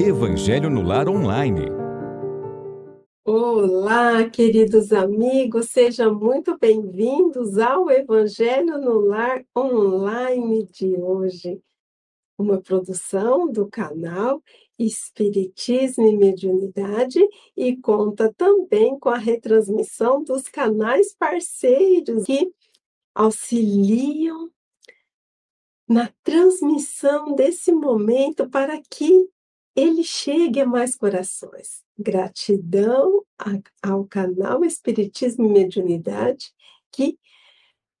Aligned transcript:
Evangelho 0.00 0.68
no 0.68 0.82
Lar 0.82 1.08
Online. 1.08 1.66
Olá, 3.24 4.28
queridos 4.28 4.92
amigos, 4.92 5.70
sejam 5.70 6.14
muito 6.14 6.58
bem-vindos 6.58 7.56
ao 7.58 7.88
Evangelho 7.88 8.78
no 8.78 8.98
Lar 8.98 9.44
Online 9.56 10.64
de 10.64 10.94
hoje. 10.96 11.60
Uma 12.36 12.60
produção 12.60 13.50
do 13.50 13.68
canal 13.68 14.42
Espiritismo 14.78 16.06
e 16.08 16.16
Mediunidade 16.16 17.20
e 17.56 17.76
conta 17.76 18.32
também 18.36 18.98
com 18.98 19.08
a 19.08 19.18
retransmissão 19.18 20.24
dos 20.24 20.48
canais 20.48 21.14
parceiros 21.14 22.24
que 22.24 22.52
auxiliam 23.14 24.50
na 25.88 26.10
transmissão 26.22 27.34
desse 27.34 27.72
momento 27.72 28.48
para 28.48 28.80
que 28.90 29.28
ele 29.74 30.04
chegue 30.04 30.60
a 30.60 30.66
mais 30.66 30.94
corações. 30.94 31.82
Gratidão 31.98 33.24
ao 33.82 34.04
canal 34.04 34.64
Espiritismo 34.64 35.46
e 35.46 35.48
Mediunidade 35.48 36.52
que 36.90 37.18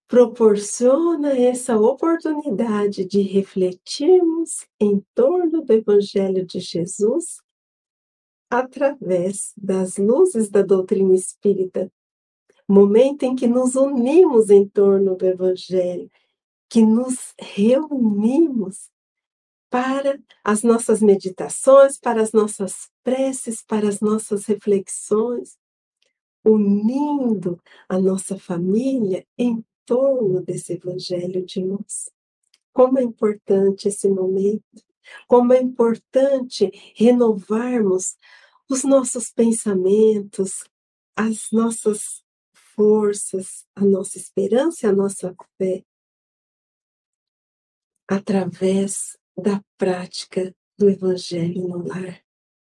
proporciona 0.06 1.36
essa 1.36 1.76
oportunidade 1.78 3.04
de 3.04 3.22
refletirmos 3.22 4.66
em 4.78 5.04
torno 5.14 5.62
do 5.62 5.72
Evangelho 5.72 6.46
de 6.46 6.60
Jesus 6.60 7.42
através 8.48 9.52
das 9.56 9.96
luzes 9.96 10.48
da 10.48 10.62
doutrina 10.62 11.14
espírita. 11.14 11.90
Momento 12.68 13.24
em 13.24 13.34
que 13.34 13.46
nos 13.46 13.74
unimos 13.74 14.50
em 14.50 14.68
torno 14.68 15.16
do 15.16 15.26
Evangelho, 15.26 16.10
que 16.68 16.82
nos 16.82 17.34
reunimos 17.38 18.90
para 19.74 20.22
as 20.44 20.62
nossas 20.62 21.00
meditações, 21.00 21.98
para 21.98 22.22
as 22.22 22.30
nossas 22.30 22.92
preces, 23.02 23.60
para 23.60 23.88
as 23.88 23.98
nossas 23.98 24.46
reflexões, 24.46 25.58
unindo 26.44 27.60
a 27.88 27.98
nossa 27.98 28.38
família 28.38 29.26
em 29.36 29.64
torno 29.84 30.40
desse 30.40 30.74
Evangelho 30.74 31.44
de 31.44 31.58
luz. 31.58 32.08
Como 32.72 33.00
é 33.00 33.02
importante 33.02 33.88
esse 33.88 34.08
momento, 34.08 34.62
como 35.26 35.52
é 35.52 35.60
importante 35.60 36.70
renovarmos 36.94 38.16
os 38.70 38.84
nossos 38.84 39.32
pensamentos, 39.32 40.62
as 41.16 41.48
nossas 41.50 42.22
forças, 42.76 43.66
a 43.74 43.84
nossa 43.84 44.18
esperança 44.18 44.86
e 44.86 44.88
a 44.88 44.92
nossa 44.92 45.34
fé, 45.58 45.84
através 48.06 49.18
da 49.36 49.62
prática 49.76 50.54
do 50.78 50.88
Evangelho 50.88 51.68
no 51.68 51.86
lar. 51.86 52.20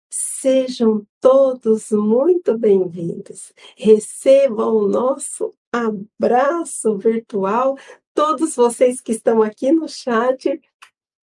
Sejam 0.10 1.06
todos 1.20 1.92
muito 1.92 2.58
bem-vindos. 2.58 3.52
Recebam 3.76 4.76
o 4.76 4.88
nosso 4.88 5.54
abraço 5.72 6.98
virtual, 6.98 7.78
todos 8.14 8.56
vocês 8.56 9.02
que 9.02 9.12
estão 9.12 9.42
aqui 9.42 9.72
no 9.72 9.90
chat, 9.90 10.62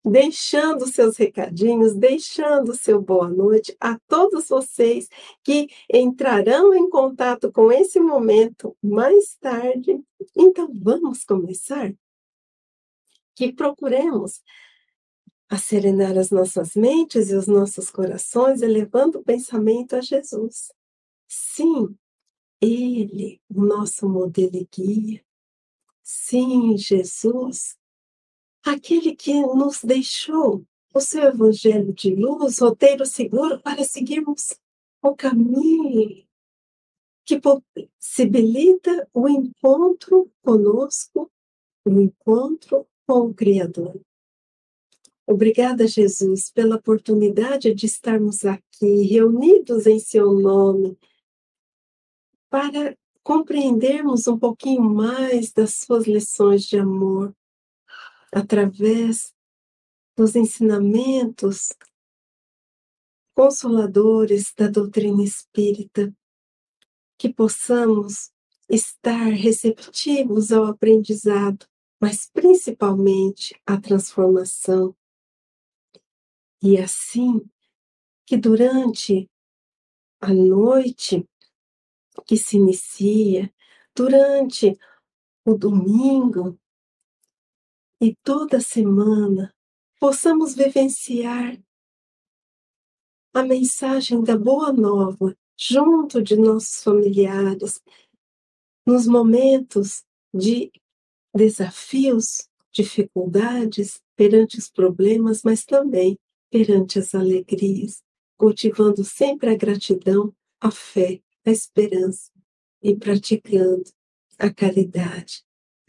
deixando 0.06 0.88
seus 0.88 1.18
recadinhos, 1.18 1.94
deixando 1.94 2.74
seu 2.74 3.02
boa 3.02 3.30
noite 3.30 3.76
a 3.80 4.00
todos 4.08 4.48
vocês 4.48 5.10
que 5.44 5.68
entrarão 5.94 6.74
em 6.74 6.90
contato 6.90 7.52
com 7.52 7.72
esse 7.72 8.00
momento 8.00 8.76
mais 8.82 9.36
tarde. 9.36 10.02
Então, 10.36 10.72
vamos 10.74 11.26
começar? 11.26 11.94
Que 13.36 13.52
procuremos 13.52 14.42
a 15.50 15.58
serenar 15.58 16.18
as 16.18 16.30
nossas 16.30 16.76
mentes 16.76 17.30
e 17.30 17.36
os 17.36 17.48
nossos 17.48 17.90
corações, 17.90 18.62
elevando 18.62 19.20
o 19.20 19.24
pensamento 19.24 19.96
a 19.96 20.02
Jesus. 20.02 20.72
Sim, 21.28 21.98
Ele, 22.62 23.42
o 23.50 23.66
nosso 23.66 24.08
modelo 24.10 24.56
e 24.56 24.68
guia. 24.72 25.26
Sim, 26.04 26.78
Jesus, 26.78 27.78
aquele 28.64 29.16
que 29.16 29.34
nos 29.34 29.82
deixou 29.84 30.66
o 30.94 31.00
seu 31.00 31.24
evangelho 31.24 31.94
de 31.94 32.16
luz, 32.16 32.60
roteiro 32.60 33.06
seguro 33.06 33.62
para 33.62 33.84
seguirmos 33.84 34.58
o 35.02 35.16
caminho 35.16 36.26
que 37.26 37.40
possibilita 37.42 39.08
o 39.14 39.28
encontro 39.28 40.32
conosco, 40.42 41.30
o 41.86 42.00
encontro 42.00 42.88
com 43.06 43.28
o 43.28 43.34
Criador. 43.34 44.02
Obrigada, 45.30 45.86
Jesus, 45.86 46.50
pela 46.50 46.78
oportunidade 46.78 47.74
de 47.74 47.86
estarmos 47.86 48.46
aqui, 48.46 49.02
reunidos 49.02 49.86
em 49.86 50.00
Seu 50.00 50.32
nome, 50.32 50.98
para 52.50 52.98
compreendermos 53.22 54.26
um 54.26 54.40
pouquinho 54.40 54.84
mais 54.84 55.52
das 55.52 55.74
Suas 55.74 56.08
lições 56.08 56.64
de 56.64 56.78
amor, 56.78 57.36
através 58.32 59.34
dos 60.16 60.34
ensinamentos 60.34 61.74
consoladores 63.36 64.54
da 64.56 64.70
doutrina 64.70 65.22
espírita, 65.22 66.16
que 67.18 67.28
possamos 67.34 68.32
estar 68.70 69.26
receptivos 69.26 70.54
ao 70.54 70.64
aprendizado, 70.68 71.66
mas 72.00 72.30
principalmente 72.32 73.60
à 73.66 73.78
transformação 73.78 74.96
e 76.62 76.78
assim 76.78 77.42
que 78.26 78.38
durante 78.38 79.30
a 80.20 80.34
noite 80.34 81.28
que 82.26 82.36
se 82.36 82.58
inicia, 82.58 83.54
durante 83.96 84.78
o 85.46 85.54
domingo 85.54 86.60
e 88.02 88.16
toda 88.24 88.60
semana, 88.60 89.54
possamos 90.00 90.56
vivenciar 90.56 91.58
a 93.34 93.44
mensagem 93.44 94.24
da 94.24 94.38
Boa 94.38 94.74
Nova 94.74 95.38
junto 95.56 96.22
de 96.22 96.36
nossos 96.36 96.84
familiares, 96.84 97.82
nos 98.86 99.08
momentos 99.08 100.04
de 100.34 100.72
desafios, 101.34 102.50
dificuldades 102.72 104.02
perante 104.16 104.58
os 104.58 104.70
problemas, 104.70 105.44
mas 105.44 105.66
também 105.66 106.20
perante 106.58 106.98
as 106.98 107.14
alegrias, 107.14 108.02
cultivando 108.36 109.04
sempre 109.04 109.52
a 109.52 109.56
gratidão, 109.56 110.34
a 110.60 110.72
fé, 110.72 111.22
a 111.46 111.52
esperança 111.52 112.32
e 112.82 112.96
praticando 112.96 113.84
a 114.40 114.52
caridade 114.52 115.44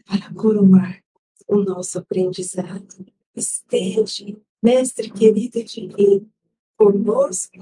para 0.05 0.31
coroar 0.33 1.03
o 1.47 1.57
nosso 1.57 1.97
aprendizado. 1.97 3.03
Esteja, 3.35 4.37
Mestre 4.61 5.09
querido 5.09 5.57
e 5.57 5.63
divino, 5.63 6.29
conosco 6.77 7.57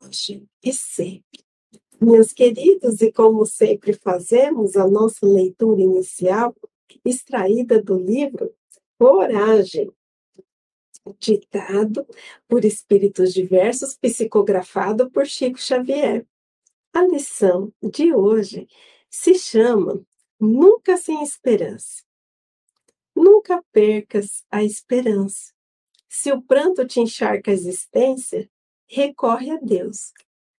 hoje 0.00 0.44
e 0.64 0.72
sempre. 0.72 1.44
Meus 2.00 2.32
queridos, 2.32 3.00
e 3.00 3.12
como 3.12 3.46
sempre 3.46 3.92
fazemos 3.92 4.76
a 4.76 4.88
nossa 4.88 5.24
leitura 5.24 5.80
inicial, 5.80 6.56
extraída 7.04 7.80
do 7.80 7.96
livro 7.96 8.52
Coragem, 8.98 9.92
ditado 11.18 12.06
por 12.48 12.64
espíritos 12.64 13.32
diversos, 13.32 13.96
psicografado 13.96 15.10
por 15.10 15.26
Chico 15.26 15.58
Xavier. 15.58 16.26
A 16.92 17.02
lição 17.06 17.72
de 17.82 18.12
hoje 18.12 18.68
se 19.10 19.34
chama 19.34 20.04
Nunca 20.38 20.96
sem 20.96 21.22
esperança. 21.22 22.02
Nunca 23.14 23.62
percas 23.72 24.44
a 24.50 24.64
esperança. 24.64 25.52
Se 26.08 26.32
o 26.32 26.42
pranto 26.42 26.86
te 26.86 27.00
encharca 27.00 27.50
a 27.50 27.54
existência, 27.54 28.50
recorre 28.86 29.50
a 29.50 29.58
Deus. 29.58 30.12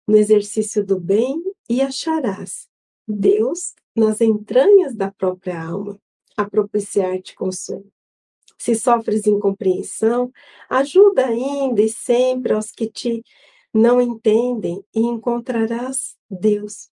No 0.06 0.16
exercício 0.16 0.84
do 0.84 0.98
bem 0.98 1.42
e 1.68 1.82
acharás 1.82 2.68
Deus 3.06 3.74
nas 3.94 4.20
entranhas 4.20 4.94
da 4.94 5.10
própria 5.10 5.60
alma, 5.60 6.00
a 6.36 6.48
propiciar-te 6.48 7.34
consolo. 7.34 7.92
Se 8.62 8.76
sofres 8.76 9.26
incompreensão, 9.26 10.32
ajuda 10.70 11.26
ainda 11.26 11.82
e 11.82 11.88
sempre 11.88 12.52
aos 12.52 12.70
que 12.70 12.88
te 12.88 13.20
não 13.74 14.00
entendem 14.00 14.84
e 14.94 15.00
encontrarás 15.00 16.16
Deus. 16.30 16.88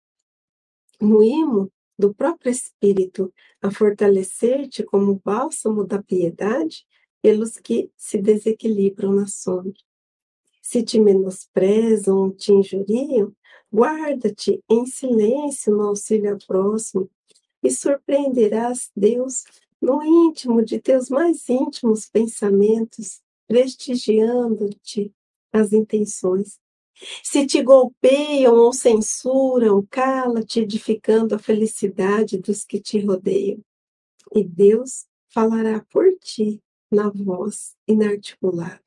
No 1.01 1.23
imo 1.23 1.71
do 1.97 2.13
próprio 2.13 2.51
Espírito, 2.51 3.33
a 3.59 3.71
fortalecer-te 3.71 4.83
como 4.83 5.19
bálsamo 5.25 5.83
da 5.83 6.03
piedade 6.03 6.85
pelos 7.19 7.57
que 7.57 7.89
se 7.97 8.19
desequilibram 8.19 9.11
na 9.11 9.25
sombra. 9.25 9.73
Se 10.61 10.83
te 10.83 10.99
menosprezam 10.99 12.15
ou 12.15 12.31
te 12.31 12.51
injuriam, 12.51 13.33
guarda-te 13.73 14.63
em 14.69 14.85
silêncio 14.85 15.75
no 15.75 15.87
auxílio 15.87 16.33
ao 16.33 16.37
próximo 16.45 17.09
e 17.63 17.71
surpreenderás 17.71 18.91
Deus 18.95 19.45
no 19.81 20.03
íntimo 20.03 20.63
de 20.63 20.79
teus 20.79 21.09
mais 21.09 21.47
íntimos 21.49 22.07
pensamentos, 22.09 23.21
prestigiando-te 23.47 25.13
as 25.51 25.71
intenções. 25.73 26.59
Se 27.23 27.45
te 27.45 27.61
golpeiam 27.61 28.55
ou 28.55 28.71
censuram, 28.71 29.85
cala-te, 29.89 30.61
edificando 30.61 31.35
a 31.35 31.39
felicidade 31.39 32.37
dos 32.37 32.63
que 32.63 32.79
te 32.79 32.99
rodeiam. 32.99 33.59
E 34.33 34.43
Deus 34.43 35.05
falará 35.29 35.85
por 35.91 36.05
ti 36.19 36.61
na 36.89 37.09
voz 37.09 37.75
inarticulada. 37.87 38.81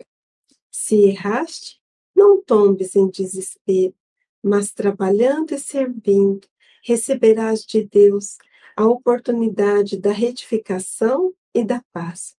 Se 0.70 0.96
erraste, 1.04 1.80
não 2.14 2.42
tombes 2.42 2.96
em 2.96 3.08
desespero, 3.08 3.94
mas 4.42 4.72
trabalhando 4.72 5.52
e 5.52 5.58
servindo, 5.58 6.48
receberás 6.82 7.64
de 7.64 7.84
Deus 7.84 8.38
a 8.78 8.86
oportunidade 8.86 9.98
da 9.98 10.12
retificação 10.12 11.34
e 11.52 11.64
da 11.64 11.82
paz. 11.92 12.36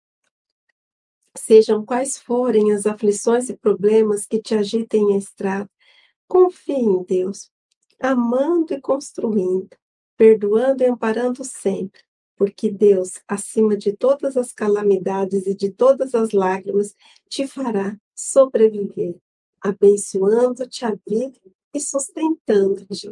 Sejam 1.37 1.85
quais 1.85 2.17
forem 2.17 2.71
as 2.71 2.85
aflições 2.85 3.49
e 3.49 3.57
problemas 3.57 4.25
que 4.25 4.41
te 4.41 4.55
agitem 4.55 5.15
a 5.15 5.17
estrada, 5.17 5.69
confie 6.29 6.79
em 6.79 7.03
Deus, 7.03 7.51
amando 8.01 8.73
e 8.73 8.79
construindo, 8.79 9.67
perdoando 10.15 10.81
e 10.81 10.85
amparando 10.85 11.43
sempre, 11.43 12.01
porque 12.37 12.71
Deus, 12.71 13.19
acima 13.27 13.75
de 13.75 13.91
todas 13.91 14.37
as 14.37 14.53
calamidades 14.53 15.45
e 15.45 15.53
de 15.53 15.69
todas 15.69 16.15
as 16.15 16.31
lágrimas, 16.31 16.95
te 17.27 17.45
fará 17.47 17.97
sobreviver, 18.15 19.17
abençoando-te 19.59 20.85
a 20.85 20.97
vida 21.05 21.37
e 21.73 21.81
sustentando-te. 21.81 23.09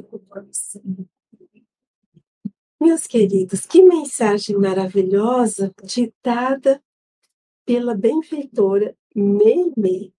Meus 2.80 3.08
queridos, 3.08 3.66
que 3.66 3.82
mensagem 3.82 4.56
maravilhosa 4.56 5.74
ditada 5.84 6.82
pela 7.66 7.96
benfeitora 7.96 8.96
Meimei. 9.16 10.14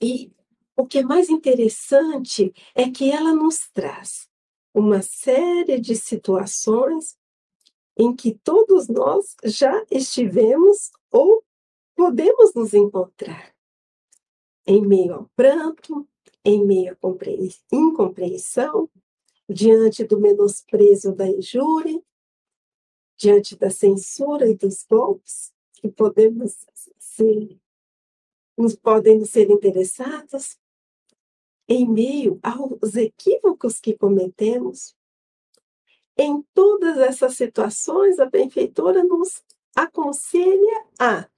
E 0.00 0.30
o 0.76 0.86
que 0.86 0.98
é 0.98 1.02
mais 1.02 1.30
interessante 1.30 2.52
é 2.74 2.90
que 2.90 3.10
ela 3.10 3.32
nos 3.32 3.70
traz 3.72 4.28
uma 4.74 5.00
série 5.00 5.80
de 5.80 5.96
situações 5.96 7.16
em 7.96 8.14
que 8.14 8.34
todos 8.34 8.88
nós 8.88 9.34
já 9.44 9.84
estivemos 9.90 10.90
ou 11.10 11.42
podemos 11.96 12.52
nos 12.54 12.74
encontrar. 12.74 13.54
Em 14.66 14.84
meio 14.84 15.14
ao 15.14 15.30
pranto, 15.34 16.06
em 16.44 16.62
meio 16.62 16.92
à 16.92 17.74
incompreensão, 17.74 18.90
diante 19.48 20.04
do 20.04 20.18
menosprezo 20.18 21.14
da 21.14 21.28
injúria, 21.28 22.02
diante 23.16 23.56
da 23.56 23.70
censura 23.70 24.48
e 24.48 24.56
dos 24.56 24.84
golpes 24.84 25.52
que 25.74 25.88
podemos 25.88 26.66
ser, 26.98 27.58
nos 28.56 28.74
podem 28.74 29.24
ser 29.24 29.50
interessados, 29.50 30.58
em 31.68 31.88
meio 31.88 32.38
aos 32.42 32.94
equívocos 32.94 33.80
que 33.80 33.96
cometemos, 33.96 34.94
em 36.16 36.42
todas 36.54 36.98
essas 36.98 37.36
situações, 37.36 38.18
a 38.18 38.26
benfeitora 38.26 39.02
nos 39.02 39.42
aconselha 39.74 40.86
a 40.98 41.28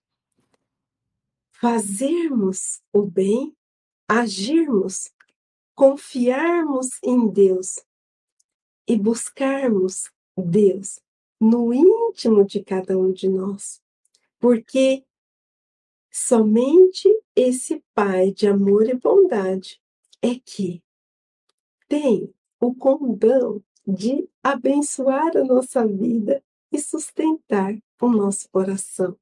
fazermos 1.52 2.82
o 2.92 3.02
bem, 3.02 3.56
agirmos, 4.06 5.10
confiarmos 5.74 7.02
em 7.02 7.28
Deus 7.28 7.85
e 8.86 8.96
buscarmos 8.96 10.10
Deus 10.36 11.00
no 11.40 11.72
íntimo 11.72 12.44
de 12.44 12.62
cada 12.62 12.96
um 12.96 13.12
de 13.12 13.28
nós, 13.28 13.80
porque 14.38 15.04
somente 16.10 17.08
esse 17.34 17.82
Pai 17.94 18.30
de 18.30 18.46
amor 18.46 18.88
e 18.88 18.94
bondade 18.94 19.80
é 20.22 20.34
que 20.34 20.82
tem 21.88 22.32
o 22.60 22.74
condão 22.74 23.62
de 23.86 24.28
abençoar 24.42 25.36
a 25.36 25.44
nossa 25.44 25.86
vida 25.86 26.42
e 26.72 26.78
sustentar 26.78 27.78
o 28.00 28.08
nosso 28.08 28.48
coração. 28.50 29.16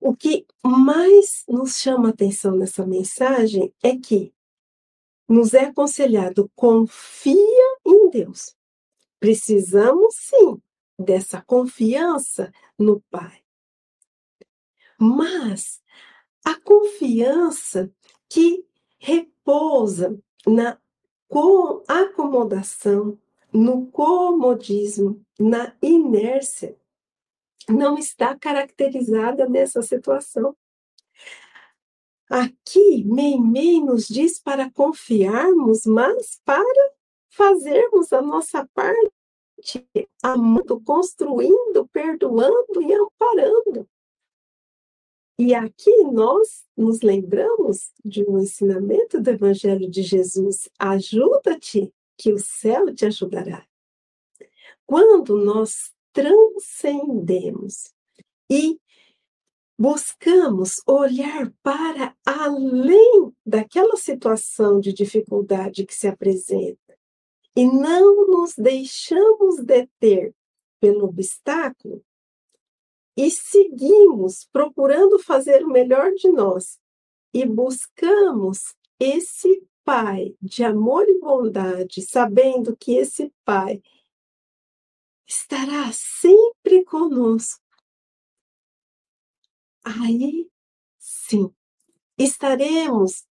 O 0.00 0.14
que 0.14 0.46
mais 0.64 1.44
nos 1.48 1.76
chama 1.78 2.10
atenção 2.10 2.56
nessa 2.56 2.86
mensagem 2.86 3.72
é 3.82 3.96
que 3.96 4.32
nos 5.28 5.54
é 5.54 5.66
aconselhado 5.66 6.50
confia 6.54 7.76
em 7.86 8.10
Deus. 8.10 8.56
Precisamos 9.20 10.14
sim 10.16 10.60
dessa 10.98 11.42
confiança 11.42 12.52
no 12.78 13.00
Pai. 13.10 13.42
Mas 14.98 15.80
a 16.44 16.58
confiança 16.60 17.92
que 18.28 18.64
repousa 18.98 20.18
na 20.46 20.78
acomodação, 21.86 23.18
no 23.52 23.86
comodismo, 23.86 25.24
na 25.38 25.76
inércia, 25.82 26.76
não 27.68 27.98
está 27.98 28.36
caracterizada 28.36 29.48
nessa 29.48 29.82
situação. 29.82 30.56
Aqui, 32.28 33.04
Meimei 33.04 33.80
nos 33.80 34.06
diz 34.06 34.38
para 34.38 34.70
confiarmos, 34.70 35.86
mas 35.86 36.40
para 36.44 36.92
fazermos 37.30 38.12
a 38.12 38.20
nossa 38.20 38.68
parte, 38.74 39.10
amando, 40.22 40.80
construindo, 40.80 41.88
perdoando 41.92 42.82
e 42.82 42.92
amparando. 42.92 43.88
E 45.38 45.54
aqui 45.54 46.02
nós 46.04 46.66
nos 46.76 47.00
lembramos 47.00 47.92
de 48.04 48.24
um 48.28 48.40
ensinamento 48.40 49.20
do 49.20 49.30
Evangelho 49.30 49.88
de 49.88 50.02
Jesus: 50.02 50.68
ajuda-te, 50.78 51.92
que 52.16 52.32
o 52.32 52.38
céu 52.38 52.92
te 52.92 53.06
ajudará. 53.06 53.64
Quando 54.84 55.36
nós 55.36 55.92
transcendemos 56.12 57.94
e 58.50 58.80
buscamos 59.78 60.82
olhar 60.86 61.52
para 61.62 62.16
além 62.26 63.32
daquela 63.46 63.96
situação 63.96 64.80
de 64.80 64.92
dificuldade 64.92 65.86
que 65.86 65.94
se 65.94 66.08
apresenta 66.08 66.98
e 67.54 67.64
não 67.64 68.26
nos 68.26 68.54
deixamos 68.56 69.64
deter 69.64 70.34
pelo 70.80 71.04
obstáculo 71.04 72.04
e 73.16 73.30
seguimos 73.30 74.48
procurando 74.52 75.18
fazer 75.18 75.64
o 75.64 75.68
melhor 75.68 76.12
de 76.12 76.30
nós 76.30 76.78
e 77.32 77.46
buscamos 77.46 78.74
esse 78.98 79.62
Pai 79.84 80.36
de 80.42 80.62
amor 80.62 81.08
e 81.08 81.18
bondade, 81.18 82.02
sabendo 82.02 82.76
que 82.76 82.92
esse 82.92 83.32
Pai 83.42 83.82
estará 85.26 85.90
sempre 85.92 86.84
conosco 86.84 87.67
aí 89.84 90.48
sim 90.98 91.52
estaremos 92.16 93.24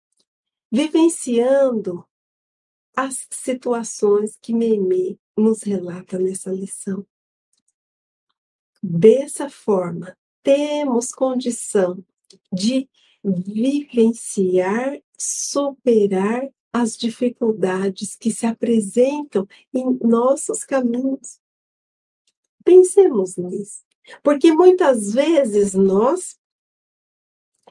vivenciando 0.72 2.06
as 2.96 3.27
situações 3.30 4.38
que 4.42 4.54
Meme 4.54 5.20
nos 5.38 5.62
relata 5.62 6.18
nessa 6.18 6.51
lição. 6.51 7.06
Dessa 8.82 9.50
forma, 9.50 10.18
temos 10.42 11.12
condição 11.12 12.04
de 12.51 12.89
vivenciar, 13.24 15.00
superar 15.18 16.48
as 16.72 16.96
dificuldades 16.96 18.16
que 18.16 18.32
se 18.32 18.46
apresentam 18.46 19.48
em 19.74 19.98
nossos 20.01 20.63
caminhos. 20.63 21.39
Pensemos 22.63 23.36
nisso, 23.36 23.84
porque 24.24 24.52
muitas 24.52 25.14
vezes 25.14 25.74
nós 25.74 26.38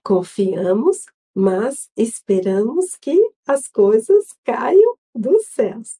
Confiamos, 0.07 1.07
mas 1.35 1.91
esperamos 1.97 2.95
que 2.95 3.21
as 3.45 3.67
coisas 3.67 4.33
caiam 4.45 4.97
dos 5.13 5.47
céus. 5.47 5.99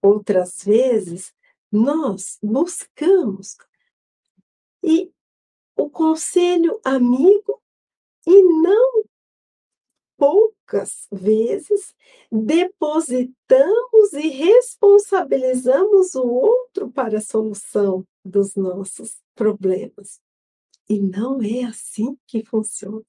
Outras 0.00 0.62
vezes, 0.62 1.34
nós 1.72 2.38
buscamos 2.40 3.56
e 4.84 5.12
o 5.76 5.90
conselho 5.90 6.80
amigo 6.84 7.60
e 8.24 8.40
não 8.62 9.02
poucas 10.16 11.08
vezes 11.10 11.92
depositamos 12.30 14.12
e 14.12 14.28
responsabilizamos 14.28 16.14
o 16.14 16.24
outro 16.24 16.88
para 16.88 17.18
a 17.18 17.20
solução 17.20 18.06
dos 18.24 18.54
nossos 18.54 19.20
problemas. 19.34 20.20
E 20.88 21.00
não 21.00 21.40
é 21.42 21.64
assim 21.64 22.16
que 22.26 22.44
funciona. 22.44 23.02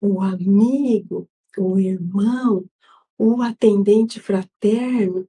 O 0.00 0.20
amigo, 0.20 1.28
o 1.56 1.78
irmão, 1.78 2.68
o 3.16 3.42
atendente 3.42 4.20
fraterno, 4.20 5.28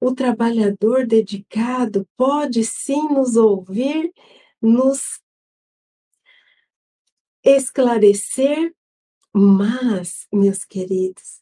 o 0.00 0.14
trabalhador 0.14 1.06
dedicado 1.06 2.08
pode 2.16 2.64
sim 2.64 3.08
nos 3.08 3.36
ouvir, 3.36 4.12
nos 4.60 5.20
esclarecer, 7.44 8.74
mas, 9.32 10.26
meus 10.32 10.64
queridos, 10.64 11.40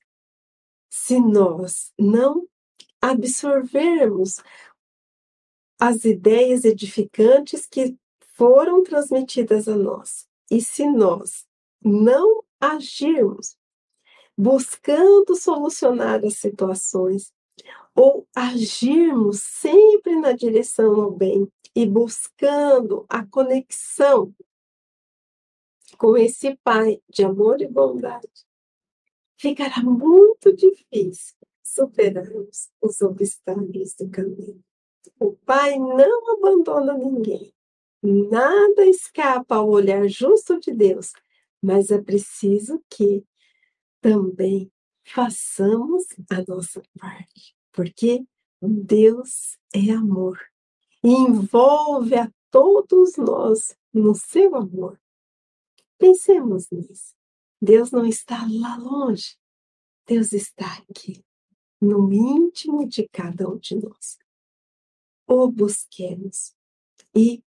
se 0.90 1.18
nós 1.20 1.92
não 1.98 2.46
absorvermos 3.00 4.42
as 5.78 6.04
ideias 6.04 6.64
edificantes 6.64 7.66
que 7.66 7.96
foram 8.34 8.82
transmitidas 8.82 9.68
a 9.68 9.76
nós, 9.76 10.26
e 10.50 10.60
se 10.60 10.86
nós 10.86 11.46
não 11.82 12.42
agirmos 12.60 13.56
buscando 14.36 15.34
solucionar 15.34 16.24
as 16.24 16.34
situações, 16.34 17.32
ou 17.94 18.28
agirmos 18.34 19.42
sempre 19.42 20.14
na 20.14 20.30
direção 20.30 21.00
ao 21.00 21.10
bem 21.10 21.50
e 21.74 21.84
buscando 21.84 23.04
a 23.08 23.26
conexão 23.26 24.32
com 25.96 26.16
esse 26.16 26.56
Pai 26.62 27.02
de 27.08 27.24
amor 27.24 27.60
e 27.60 27.66
bondade, 27.66 28.46
ficará 29.36 29.82
muito 29.82 30.54
difícil 30.54 31.34
superarmos 31.60 32.70
os 32.80 33.00
obstáculos 33.00 33.94
do 33.94 34.08
caminho. 34.08 34.62
O 35.18 35.32
Pai 35.32 35.78
não 35.78 36.34
abandona 36.34 36.96
ninguém. 36.96 37.52
Nada 38.02 38.86
escapa 38.86 39.56
ao 39.56 39.68
olhar 39.68 40.06
justo 40.08 40.60
de 40.60 40.72
Deus, 40.72 41.12
mas 41.60 41.90
é 41.90 42.00
preciso 42.00 42.82
que 42.88 43.24
também 44.00 44.70
façamos 45.04 46.06
a 46.30 46.44
nossa 46.46 46.82
parte, 46.98 47.56
porque 47.72 48.24
Deus 48.60 49.58
é 49.74 49.90
amor 49.90 50.38
e 51.02 51.10
envolve 51.10 52.14
a 52.14 52.30
todos 52.50 53.16
nós 53.16 53.76
no 53.92 54.14
seu 54.14 54.54
amor. 54.54 55.00
Pensemos 55.98 56.70
nisso. 56.70 57.14
Deus 57.60 57.90
não 57.90 58.06
está 58.06 58.46
lá 58.48 58.76
longe, 58.76 59.36
Deus 60.06 60.32
está 60.32 60.78
aqui, 60.88 61.24
no 61.80 62.12
íntimo 62.12 62.86
de 62.86 63.08
cada 63.08 63.48
um 63.48 63.58
de 63.58 63.74
nós. 63.74 64.16
O 65.30 65.46
busquemos 65.46 66.54
e 67.14 67.44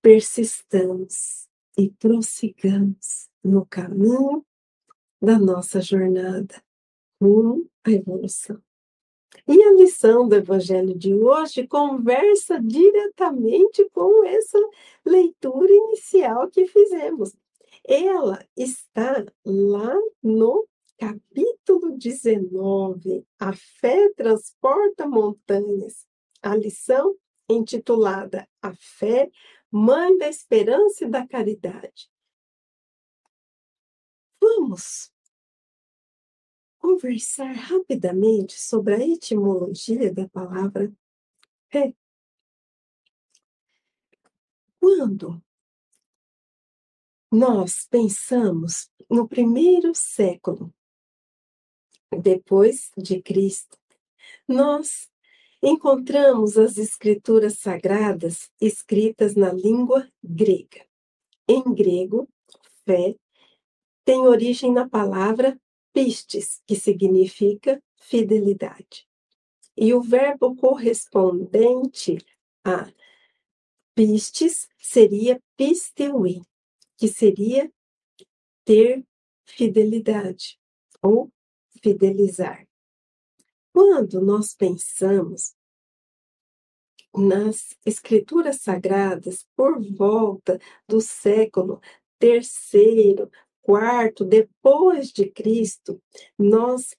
persistamos 0.00 1.48
e 1.76 1.90
prossigamos 1.90 3.28
no 3.42 3.66
caminho 3.66 4.46
da 5.20 5.36
nossa 5.36 5.80
jornada 5.80 6.62
rumo 7.20 7.68
à 7.82 7.90
evolução. 7.90 8.62
E 9.48 9.60
a 9.64 9.72
lição 9.72 10.28
do 10.28 10.36
Evangelho 10.36 10.96
de 10.96 11.12
hoje 11.12 11.66
conversa 11.66 12.60
diretamente 12.62 13.84
com 13.90 14.24
essa 14.24 14.58
leitura 15.04 15.72
inicial 15.72 16.48
que 16.48 16.68
fizemos. 16.68 17.34
Ela 17.84 18.46
está 18.56 19.26
lá 19.44 19.92
no 20.22 20.68
capítulo 20.96 21.98
19. 21.98 23.26
A 23.40 23.52
fé 23.52 24.08
transporta 24.14 25.04
montanhas. 25.04 26.06
A 26.42 26.54
lição 26.54 27.16
intitulada 27.48 28.48
A 28.60 28.74
Fé, 28.74 29.30
Mãe 29.70 30.16
da 30.18 30.28
Esperança 30.28 31.04
e 31.04 31.10
da 31.10 31.26
Caridade. 31.26 32.10
Vamos 34.40 35.12
conversar 36.78 37.52
rapidamente 37.52 38.60
sobre 38.60 38.94
a 38.94 38.98
etimologia 38.98 40.12
da 40.12 40.28
palavra 40.28 40.92
fé. 41.68 41.94
Quando 44.78 45.42
nós 47.30 47.86
pensamos 47.90 48.88
no 49.10 49.26
primeiro 49.26 49.92
século 49.94 50.72
depois 52.22 52.92
de 52.96 53.20
Cristo, 53.20 53.76
nós 54.46 55.10
encontramos 55.68 56.56
as 56.56 56.78
escrituras 56.78 57.58
sagradas 57.58 58.48
escritas 58.60 59.34
na 59.34 59.52
língua 59.52 60.08
grega. 60.22 60.86
Em 61.48 61.60
grego, 61.74 62.28
fé 62.84 63.16
tem 64.04 64.20
origem 64.20 64.72
na 64.72 64.88
palavra 64.88 65.60
pistes, 65.92 66.62
que 66.64 66.76
significa 66.76 67.82
fidelidade. 67.96 69.08
E 69.76 69.92
o 69.92 70.00
verbo 70.00 70.54
correspondente 70.54 72.18
a 72.64 72.88
pistes 73.92 74.68
seria 74.78 75.42
pisteui, 75.56 76.42
que 76.96 77.08
seria 77.08 77.68
ter 78.64 79.04
fidelidade 79.44 80.60
ou 81.02 81.28
fidelizar. 81.82 82.64
Quando 83.72 84.20
nós 84.20 84.54
pensamos 84.54 85.55
nas 87.16 87.76
escrituras 87.84 88.60
sagradas 88.60 89.46
por 89.56 89.80
volta 89.94 90.58
do 90.86 91.00
século 91.00 91.80
terceiro, 92.18 93.30
quarto 93.62 94.24
depois 94.24 95.08
de 95.08 95.30
Cristo, 95.30 96.00
nós 96.38 96.96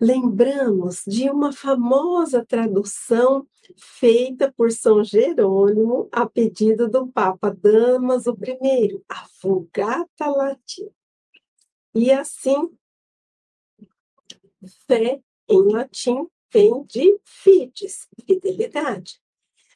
lembramos 0.00 1.02
de 1.06 1.28
uma 1.30 1.52
famosa 1.52 2.44
tradução 2.44 3.46
feita 3.76 4.52
por 4.56 4.70
São 4.70 5.02
Jerônimo 5.02 6.08
a 6.12 6.26
pedido 6.26 6.88
do 6.88 7.08
Papa 7.08 7.50
Damaso 7.50 8.36
I, 8.62 9.02
a 9.08 9.26
Vulgata 9.42 10.26
Latina. 10.26 10.90
E 11.94 12.10
assim, 12.10 12.70
fé 14.86 15.20
em 15.48 15.72
latim 15.72 16.26
vem 16.52 16.84
de 16.84 17.18
fides, 17.24 18.08
fidelidade. 18.26 19.20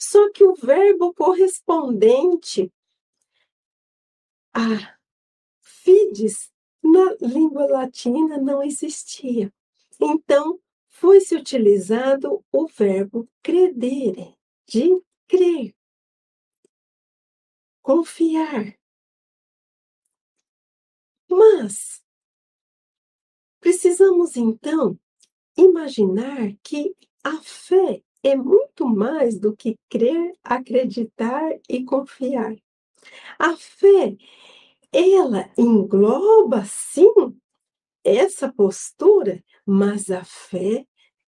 Só 0.02 0.32
que 0.32 0.42
o 0.42 0.54
verbo 0.54 1.12
correspondente 1.12 2.72
a 4.54 4.98
fides 5.60 6.50
na 6.82 7.14
língua 7.20 7.66
latina 7.66 8.38
não 8.38 8.62
existia. 8.62 9.52
Então, 10.00 10.58
foi-se 10.88 11.36
utilizado 11.36 12.42
o 12.50 12.66
verbo 12.66 13.28
credere, 13.42 14.34
de 14.66 14.88
crer, 15.28 15.76
confiar. 17.82 18.78
Mas 21.28 22.02
precisamos 23.60 24.34
então 24.36 24.98
imaginar 25.56 26.56
que 26.62 26.96
a 27.22 27.36
fé 27.42 28.02
é 28.22 28.36
muito 28.36 28.86
mais 28.86 29.38
do 29.38 29.56
que 29.56 29.76
crer, 29.88 30.34
acreditar 30.42 31.58
e 31.68 31.84
confiar. 31.84 32.54
A 33.38 33.56
fé, 33.56 34.16
ela 34.92 35.50
engloba 35.56 36.64
sim 36.64 37.12
essa 38.04 38.52
postura, 38.52 39.42
mas 39.64 40.10
a 40.10 40.24
fé 40.24 40.86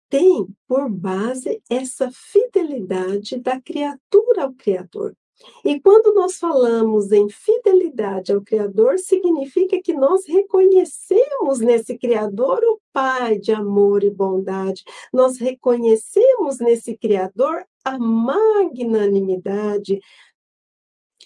tem 0.09 0.47
por 0.67 0.89
base 0.91 1.63
essa 1.69 2.11
fidelidade 2.13 3.39
da 3.39 3.61
criatura 3.61 4.45
ao 4.45 4.53
Criador. 4.53 5.17
E 5.65 5.81
quando 5.81 6.15
nós 6.15 6.39
falamos 6.39 7.11
em 7.11 7.29
fidelidade 7.29 8.33
ao 8.33 8.41
Criador, 8.41 8.99
significa 8.99 9.83
que 9.83 9.93
nós 9.93 10.25
reconhecemos 10.27 11.59
nesse 11.61 11.99
Criador 11.99 12.61
o 12.63 12.81
Pai 12.93 13.39
de 13.39 13.53
amor 13.53 14.05
e 14.05 14.11
bondade, 14.11 14.85
nós 15.13 15.39
reconhecemos 15.39 16.61
nesse 16.61 16.97
Criador 16.97 17.67
a 17.85 17.99
magnanimidade, 17.99 20.01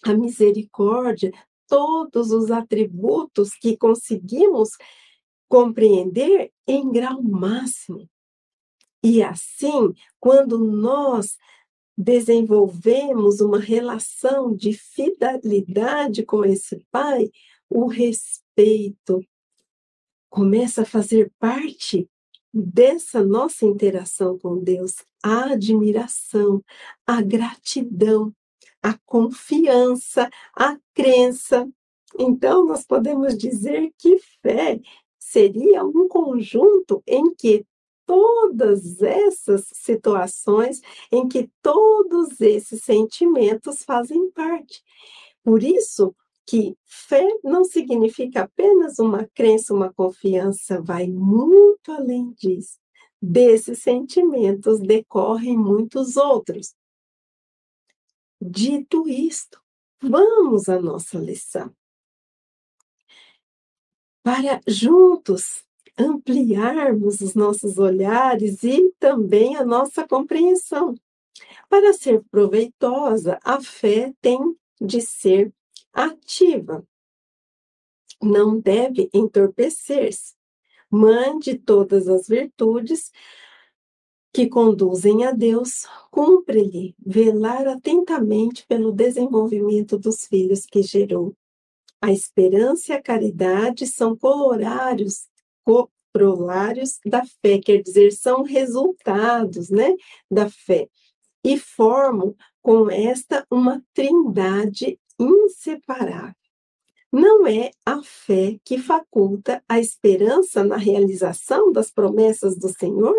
a 0.02 0.14
misericórdia, 0.14 1.30
todos 1.66 2.32
os 2.32 2.50
atributos 2.50 3.54
que 3.54 3.76
conseguimos 3.76 4.70
compreender 5.48 6.50
em 6.66 6.90
grau 6.90 7.22
máximo. 7.22 8.08
E 9.02 9.22
assim, 9.22 9.92
quando 10.18 10.58
nós 10.58 11.36
desenvolvemos 11.98 13.40
uma 13.40 13.58
relação 13.58 14.54
de 14.54 14.72
fidelidade 14.72 16.22
com 16.22 16.44
esse 16.44 16.86
pai, 16.92 17.28
o 17.68 17.88
respeito 17.88 19.20
começa 20.30 20.82
a 20.82 20.86
fazer 20.86 21.32
parte 21.40 22.08
dessa 22.54 23.20
nossa 23.24 23.66
interação 23.66 24.38
com 24.38 24.62
Deus, 24.62 24.94
a 25.20 25.54
admiração, 25.54 26.62
a 27.04 27.20
gratidão, 27.20 28.32
a 28.80 28.96
confiança, 29.04 30.30
a 30.54 30.78
crença. 30.94 31.68
Então, 32.16 32.64
nós 32.64 32.86
podemos 32.86 33.36
dizer 33.36 33.92
que 33.98 34.20
fé 34.40 34.80
seria 35.18 35.84
um 35.84 36.06
conjunto 36.06 37.02
em 37.04 37.34
que 37.34 37.66
todas 38.08 39.02
essas 39.02 39.66
situações 39.70 40.80
em 41.12 41.28
que 41.28 41.50
todos 41.60 42.40
esses 42.40 42.82
sentimentos 42.82 43.84
fazem 43.84 44.30
parte. 44.30 44.82
Por 45.44 45.62
isso 45.62 46.16
que 46.46 46.74
fé 46.86 47.28
não 47.44 47.62
significa 47.62 48.44
apenas 48.44 48.98
uma 48.98 49.28
crença, 49.34 49.74
uma 49.74 49.92
confiança, 49.92 50.80
vai 50.80 51.06
muito 51.06 51.92
além 51.92 52.32
disso. 52.32 52.78
Desses 53.20 53.80
sentimentos 53.80 54.80
decorrem 54.80 55.58
muitos 55.58 56.16
outros. 56.16 56.74
Dito 58.40 59.06
isto, 59.06 59.60
vamos 60.00 60.70
à 60.70 60.80
nossa 60.80 61.18
lição. 61.18 61.74
Para 64.22 64.62
juntos 64.66 65.67
ampliarmos 65.98 67.20
os 67.20 67.34
nossos 67.34 67.78
olhares 67.78 68.62
e 68.62 68.92
também 68.98 69.56
a 69.56 69.64
nossa 69.64 70.06
compreensão. 70.06 70.94
Para 71.68 71.92
ser 71.92 72.22
proveitosa, 72.30 73.38
a 73.44 73.60
fé 73.60 74.12
tem 74.20 74.38
de 74.80 75.00
ser 75.00 75.52
ativa. 75.92 76.86
Não 78.22 78.58
deve 78.58 79.10
entorpecer-se. 79.12 80.34
Mande 80.90 81.58
todas 81.58 82.08
as 82.08 82.26
virtudes 82.26 83.10
que 84.32 84.48
conduzem 84.48 85.24
a 85.24 85.32
Deus, 85.32 85.86
cumpre-lhe 86.10 86.94
velar 86.98 87.66
atentamente 87.66 88.66
pelo 88.66 88.92
desenvolvimento 88.92 89.98
dos 89.98 90.26
filhos 90.26 90.64
que 90.64 90.82
gerou. 90.82 91.34
A 92.00 92.12
esperança 92.12 92.92
e 92.92 92.96
a 92.96 93.02
caridade 93.02 93.86
são 93.86 94.16
colorários, 94.16 95.26
corolários 96.12 96.98
da 97.04 97.24
fé, 97.24 97.58
quer 97.58 97.82
dizer, 97.82 98.12
são 98.12 98.42
resultados, 98.42 99.68
né, 99.68 99.94
da 100.30 100.48
fé, 100.48 100.88
e 101.44 101.58
formam 101.58 102.34
com 102.62 102.90
esta 102.90 103.46
uma 103.50 103.82
trindade 103.94 104.98
inseparável. 105.18 106.34
Não 107.10 107.46
é 107.46 107.70
a 107.86 108.02
fé 108.02 108.58
que 108.64 108.78
faculta 108.78 109.62
a 109.68 109.78
esperança 109.78 110.62
na 110.62 110.76
realização 110.76 111.72
das 111.72 111.90
promessas 111.90 112.56
do 112.56 112.68
Senhor? 112.68 113.14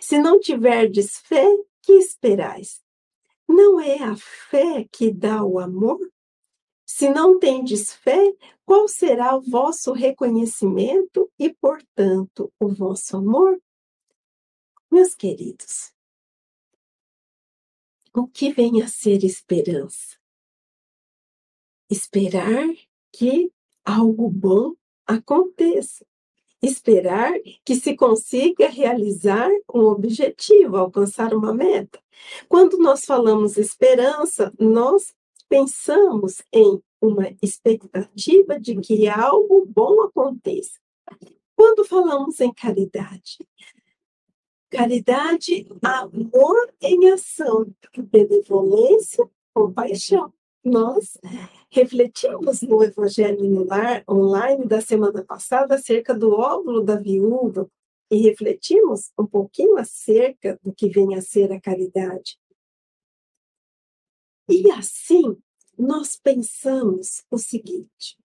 Se 0.00 0.18
não 0.18 0.38
tiverdes 0.38 1.16
fé, 1.18 1.46
que 1.82 1.92
esperais? 1.92 2.80
Não 3.48 3.80
é 3.80 4.02
a 4.02 4.14
fé 4.16 4.86
que 4.92 5.10
dá 5.10 5.42
o 5.42 5.58
amor? 5.58 5.98
Se 6.92 7.08
não 7.08 7.38
tendes 7.38 7.94
fé, 7.94 8.34
qual 8.66 8.88
será 8.88 9.36
o 9.36 9.40
vosso 9.40 9.92
reconhecimento 9.92 11.30
e, 11.38 11.54
portanto, 11.54 12.52
o 12.58 12.68
vosso 12.68 13.16
amor? 13.16 13.62
Meus 14.90 15.14
queridos, 15.14 15.94
o 18.12 18.26
que 18.26 18.52
vem 18.52 18.82
a 18.82 18.88
ser 18.88 19.22
esperança? 19.24 20.18
Esperar 21.88 22.66
que 23.12 23.52
algo 23.84 24.28
bom 24.28 24.74
aconteça. 25.06 26.04
Esperar 26.60 27.32
que 27.64 27.76
se 27.76 27.94
consiga 27.94 28.68
realizar 28.68 29.48
um 29.72 29.84
objetivo, 29.84 30.76
alcançar 30.76 31.34
uma 31.34 31.54
meta. 31.54 32.02
Quando 32.48 32.78
nós 32.78 33.04
falamos 33.04 33.56
esperança, 33.56 34.52
nós 34.58 35.14
pensamos 35.50 36.42
em 36.52 36.80
uma 37.02 37.28
expectativa 37.42 38.58
de 38.58 38.76
que 38.80 39.08
algo 39.08 39.66
bom 39.66 40.00
aconteça. 40.02 40.78
Quando 41.56 41.84
falamos 41.84 42.38
em 42.40 42.52
caridade, 42.52 43.38
caridade, 44.70 45.66
amor 45.82 46.72
em 46.80 47.10
ação, 47.10 47.66
benevolência, 47.98 49.28
compaixão. 49.52 50.32
Nós 50.62 51.18
refletimos 51.70 52.62
no 52.62 52.84
Evangelho 52.84 53.44
no 53.44 53.64
Lar 53.64 54.04
online 54.08 54.66
da 54.66 54.80
semana 54.80 55.24
passada 55.24 55.74
acerca 55.74 56.14
do 56.14 56.32
óvulo 56.32 56.82
da 56.82 56.96
viúva 56.96 57.68
e 58.10 58.18
refletimos 58.18 59.10
um 59.18 59.26
pouquinho 59.26 59.78
acerca 59.78 60.58
do 60.62 60.72
que 60.72 60.88
vem 60.88 61.14
a 61.14 61.22
ser 61.22 61.50
a 61.50 61.60
caridade. 61.60 62.38
E 64.50 64.68
assim, 64.72 65.40
nós 65.78 66.16
pensamos 66.16 67.24
o 67.30 67.38
seguinte: 67.38 68.18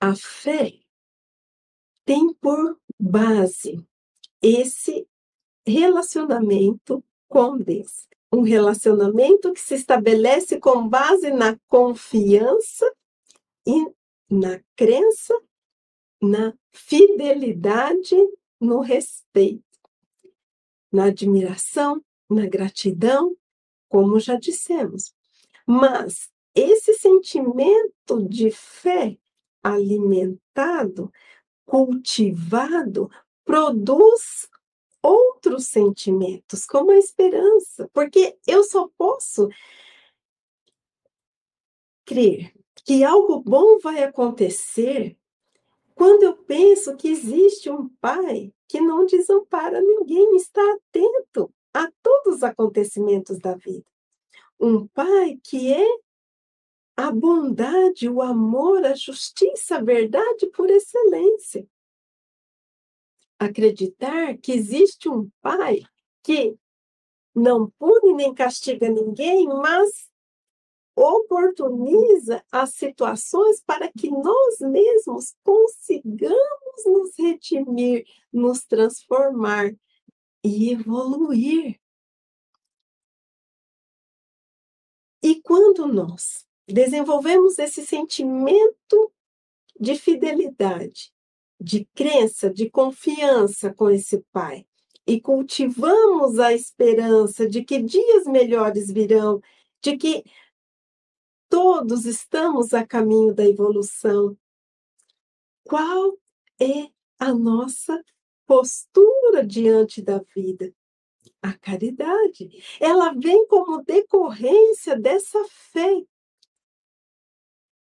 a 0.00 0.16
fé 0.16 0.80
tem 2.04 2.34
por 2.34 2.76
base 2.98 3.86
esse 4.42 5.06
relacionamento 5.64 7.04
com 7.28 7.56
Deus. 7.56 8.08
Um 8.32 8.42
relacionamento 8.42 9.52
que 9.52 9.60
se 9.60 9.74
estabelece 9.74 10.58
com 10.58 10.88
base 10.88 11.30
na 11.30 11.56
confiança 11.68 12.92
e 13.64 13.86
na 14.28 14.60
crença, 14.74 15.40
na 16.20 16.52
fidelidade, 16.72 18.16
no 18.60 18.80
respeito, 18.80 19.64
na 20.92 21.04
admiração, 21.04 22.04
na 22.28 22.46
gratidão 22.46 23.36
como 23.90 24.20
já 24.20 24.36
dissemos. 24.36 25.12
Mas 25.66 26.30
esse 26.54 26.94
sentimento 26.94 28.26
de 28.26 28.50
fé 28.50 29.18
alimentado, 29.62 31.12
cultivado, 31.66 33.10
produz 33.44 34.48
outros 35.02 35.66
sentimentos, 35.66 36.64
como 36.64 36.92
a 36.92 36.96
esperança, 36.96 37.90
porque 37.92 38.38
eu 38.46 38.62
só 38.64 38.88
posso 38.96 39.48
crer 42.04 42.52
que 42.84 43.04
algo 43.04 43.40
bom 43.40 43.78
vai 43.78 44.02
acontecer 44.02 45.16
quando 45.94 46.22
eu 46.22 46.36
penso 46.36 46.96
que 46.96 47.08
existe 47.08 47.68
um 47.68 47.88
pai 48.00 48.52
que 48.66 48.80
não 48.80 49.04
desampara 49.04 49.80
ninguém, 49.80 50.36
está 50.36 50.62
atento 50.74 51.52
a 51.72 51.90
todos 52.02 52.36
os 52.36 52.42
acontecimentos 52.42 53.38
da 53.38 53.54
vida. 53.54 53.86
Um 54.58 54.86
pai 54.88 55.38
que 55.42 55.72
é 55.72 55.86
a 56.96 57.10
bondade, 57.10 58.08
o 58.08 58.20
amor, 58.20 58.84
a 58.84 58.94
justiça, 58.94 59.76
a 59.76 59.82
verdade 59.82 60.46
por 60.48 60.68
excelência. 60.70 61.66
Acreditar 63.38 64.36
que 64.36 64.52
existe 64.52 65.08
um 65.08 65.30
pai 65.40 65.82
que 66.22 66.56
não 67.34 67.70
pune 67.78 68.14
nem 68.14 68.34
castiga 68.34 68.88
ninguém, 68.90 69.46
mas 69.46 70.10
oportuniza 70.94 72.44
as 72.52 72.74
situações 72.74 73.62
para 73.64 73.90
que 73.90 74.10
nós 74.10 74.58
mesmos 74.60 75.34
consigamos 75.42 76.84
nos 76.84 77.12
redimir, 77.16 78.04
nos 78.30 78.64
transformar 78.64 79.72
e 80.42 80.70
evoluir. 80.72 81.78
E 85.22 85.40
quando 85.42 85.86
nós 85.86 86.46
desenvolvemos 86.66 87.58
esse 87.58 87.84
sentimento 87.84 89.12
de 89.78 89.96
fidelidade, 89.96 91.12
de 91.60 91.84
crença, 91.94 92.50
de 92.50 92.70
confiança 92.70 93.72
com 93.72 93.90
esse 93.90 94.24
Pai, 94.32 94.66
e 95.06 95.20
cultivamos 95.20 96.38
a 96.38 96.52
esperança 96.52 97.48
de 97.48 97.64
que 97.64 97.82
dias 97.82 98.24
melhores 98.26 98.90
virão, 98.90 99.42
de 99.82 99.96
que 99.96 100.24
todos 101.48 102.06
estamos 102.06 102.72
a 102.72 102.86
caminho 102.86 103.34
da 103.34 103.44
evolução, 103.44 104.38
qual 105.64 106.16
é 106.60 106.90
a 107.18 107.34
nossa 107.34 108.02
postura 108.50 109.46
diante 109.46 110.02
da 110.02 110.18
vida. 110.34 110.74
A 111.40 111.56
caridade, 111.56 112.50
ela 112.80 113.12
vem 113.12 113.46
como 113.46 113.84
decorrência 113.84 114.98
dessa 114.98 115.38
fé. 115.48 116.04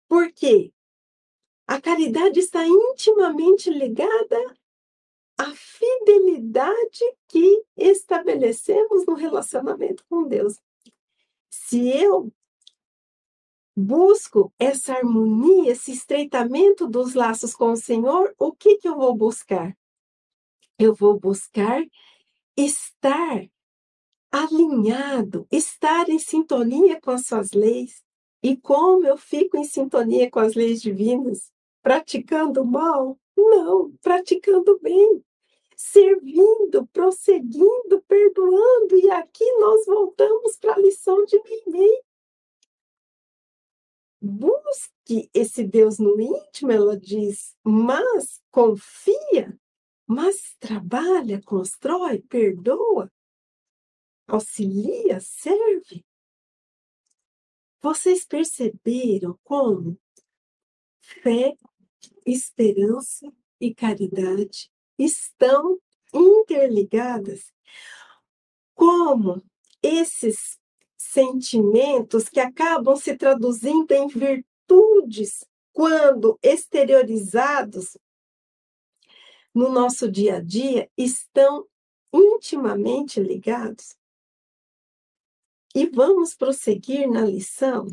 Por 0.06 0.30
quê? 0.30 0.70
A 1.66 1.80
caridade 1.80 2.38
está 2.38 2.66
intimamente 2.66 3.70
ligada 3.70 4.54
à 5.38 5.54
fidelidade 5.54 7.00
que 7.28 7.64
estabelecemos 7.74 9.06
no 9.06 9.14
relacionamento 9.14 10.04
com 10.06 10.28
Deus. 10.28 10.60
Se 11.48 11.88
eu 11.88 12.30
busco 13.74 14.52
essa 14.58 14.92
harmonia, 14.92 15.72
esse 15.72 15.92
estreitamento 15.92 16.86
dos 16.86 17.14
laços 17.14 17.54
com 17.54 17.72
o 17.72 17.76
Senhor, 17.76 18.34
o 18.38 18.52
que, 18.52 18.76
que 18.76 18.86
eu 18.86 18.96
vou 18.98 19.16
buscar? 19.16 19.74
Eu 20.78 20.94
vou 20.94 21.18
buscar 21.18 21.82
estar 22.56 23.46
alinhado, 24.30 25.46
estar 25.50 26.08
em 26.08 26.18
sintonia 26.18 27.00
com 27.00 27.10
as 27.10 27.26
suas 27.26 27.52
leis. 27.52 28.02
E 28.42 28.56
como 28.56 29.06
eu 29.06 29.16
fico 29.16 29.56
em 29.56 29.64
sintonia 29.64 30.30
com 30.30 30.40
as 30.40 30.54
leis 30.54 30.80
divinas? 30.80 31.52
Praticando 31.82 32.64
mal? 32.64 33.18
Não, 33.36 33.92
praticando 34.02 34.78
bem. 34.80 35.24
Servindo, 35.76 36.86
prosseguindo, 36.88 38.02
perdoando. 38.08 38.96
E 38.96 39.10
aqui 39.10 39.50
nós 39.58 39.86
voltamos 39.86 40.56
para 40.56 40.74
a 40.74 40.78
lição 40.78 41.24
de 41.24 41.40
Meimei. 41.42 42.02
busque 44.22 45.28
esse 45.34 45.64
Deus 45.64 45.98
no 45.98 46.20
íntimo, 46.20 46.70
ela 46.70 46.96
diz, 46.96 47.56
mas 47.64 48.40
confia, 48.52 49.58
mas 50.12 50.54
trabalha, 50.60 51.40
constrói, 51.42 52.20
perdoa, 52.20 53.10
auxilia, 54.26 55.18
serve. 55.20 56.04
Vocês 57.80 58.24
perceberam 58.26 59.38
como 59.42 59.98
fé, 61.00 61.56
esperança 62.26 63.32
e 63.58 63.74
caridade 63.74 64.70
estão 64.98 65.80
interligadas? 66.12 67.50
Como 68.74 69.42
esses 69.82 70.58
sentimentos 70.98 72.28
que 72.28 72.38
acabam 72.38 72.96
se 72.96 73.16
traduzindo 73.16 73.90
em 73.92 74.06
virtudes 74.08 75.44
quando 75.72 76.38
exteriorizados 76.42 77.96
no 79.54 79.70
nosso 79.70 80.10
dia 80.10 80.36
a 80.36 80.40
dia 80.40 80.90
estão 80.96 81.66
intimamente 82.12 83.20
ligados. 83.20 83.96
E 85.74 85.86
vamos 85.86 86.34
prosseguir 86.34 87.10
na 87.10 87.22
lição. 87.22 87.86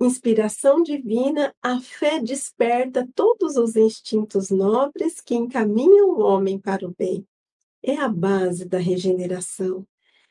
Inspiração 0.00 0.82
divina, 0.82 1.54
a 1.62 1.80
fé 1.80 2.20
desperta 2.20 3.08
todos 3.14 3.56
os 3.56 3.76
instintos 3.76 4.50
nobres 4.50 5.20
que 5.20 5.34
encaminham 5.34 6.10
o 6.10 6.20
homem 6.20 6.58
para 6.58 6.86
o 6.86 6.92
bem. 6.92 7.26
É 7.82 7.96
a 7.96 8.08
base 8.08 8.64
da 8.64 8.78
regeneração. 8.78 9.86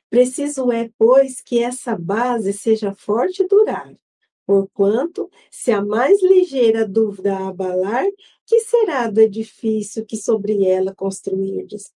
Preciso 0.09 0.71
é, 0.73 0.89
pois, 0.97 1.39
que 1.41 1.63
essa 1.63 1.97
base 1.97 2.51
seja 2.51 2.93
forte 2.93 3.43
e 3.43 3.47
durável. 3.47 3.97
Porquanto, 4.45 5.29
se 5.49 5.71
a 5.71 5.83
mais 5.83 6.21
ligeira 6.21 6.87
dúvida 6.87 7.37
abalar, 7.37 8.05
que 8.45 8.59
será 8.61 9.09
do 9.09 9.21
edifício 9.21 10.05
que 10.05 10.17
sobre 10.17 10.65
ela 10.65 10.93
construirdes? 10.93 11.91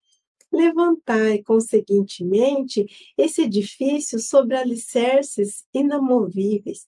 levantai, 0.51 1.41
conseguintemente, 1.43 2.85
esse 3.17 3.43
edifício 3.43 4.19
sobre 4.19 4.55
alicerces 4.57 5.65
inamovíveis. 5.73 6.87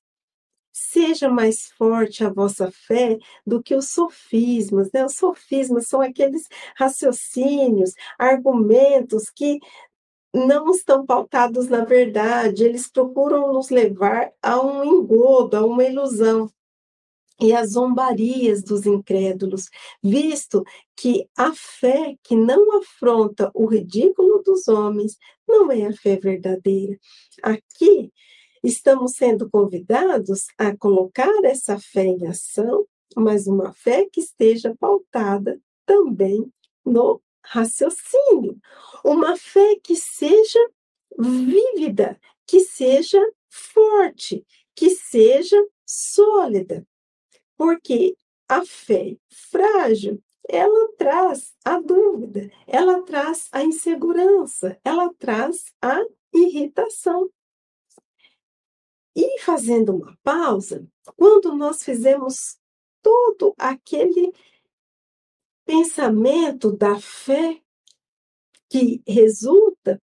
Seja 0.76 1.30
mais 1.30 1.68
forte 1.78 2.24
a 2.24 2.34
vossa 2.34 2.72
fé 2.72 3.18
do 3.46 3.62
que 3.62 3.76
os 3.76 3.90
sofismas. 3.90 4.90
Né? 4.92 5.06
Os 5.06 5.16
sofismas 5.16 5.88
são 5.88 6.02
aqueles 6.02 6.48
raciocínios, 6.76 7.94
argumentos 8.18 9.30
que 9.30 9.60
não 10.34 10.72
estão 10.72 11.06
pautados 11.06 11.68
na 11.68 11.86
verdade, 11.86 12.64
eles 12.64 12.90
procuram 12.90 13.54
nos 13.54 13.70
levar 13.70 14.32
a 14.42 14.60
um 14.60 14.84
engodo, 14.84 15.56
a 15.56 15.66
uma 15.66 15.84
ilusão 15.84 16.50
e 17.40 17.54
as 17.54 17.72
zombarias 17.72 18.64
dos 18.64 18.86
incrédulos, 18.86 19.70
visto 20.02 20.64
que 20.96 21.28
a 21.38 21.52
fé 21.54 22.16
que 22.24 22.36
não 22.36 22.78
afronta 22.78 23.52
o 23.54 23.66
ridículo 23.66 24.42
dos 24.44 24.68
homens 24.68 25.18
não 25.48 25.72
é 25.72 25.86
a 25.86 25.94
fé 25.94 26.16
verdadeira. 26.18 26.98
Aqui 27.42 28.12
estamos 28.64 29.14
sendo 29.14 29.50
convidados 29.50 30.46
a 30.58 30.76
colocar 30.76 31.44
essa 31.44 31.78
fé 31.80 32.06
em 32.06 32.28
ação, 32.28 32.86
mas 33.16 33.46
uma 33.46 33.74
fé 33.74 34.08
que 34.12 34.22
esteja 34.22 34.76
pautada 34.80 35.60
também 35.86 36.50
no 36.86 37.22
raciocínio, 37.44 38.58
uma 39.04 39.38
fé 39.38 39.76
que 39.84 39.96
seja 39.96 40.60
vívida, 41.18 42.20
que 42.48 42.62
seja 42.62 43.22
forte, 43.50 44.46
que 44.76 44.90
seja 44.90 45.58
sólida 45.86 46.86
porque 47.58 48.18
a 48.50 48.66
fé 48.66 49.18
frágil, 49.30 50.22
ela 50.50 50.92
traz 50.98 51.54
a 51.64 51.80
dúvida, 51.80 52.52
ela 52.68 53.02
traz 53.04 53.48
a 53.52 53.64
insegurança, 53.64 54.78
ela 54.84 55.14
traz 55.18 55.74
a 55.82 56.02
irritação. 56.34 57.30
E 59.16 59.40
fazendo 59.40 59.96
uma 59.96 60.18
pausa, 60.24 60.86
quando 61.16 61.56
nós 61.56 61.84
fizemos 61.84 62.58
todo 63.02 63.54
aquele 63.58 64.34
pensamento 65.66 66.72
da 66.72 67.00
fé 67.00 67.62
que 68.70 69.02
resulta 69.08 70.02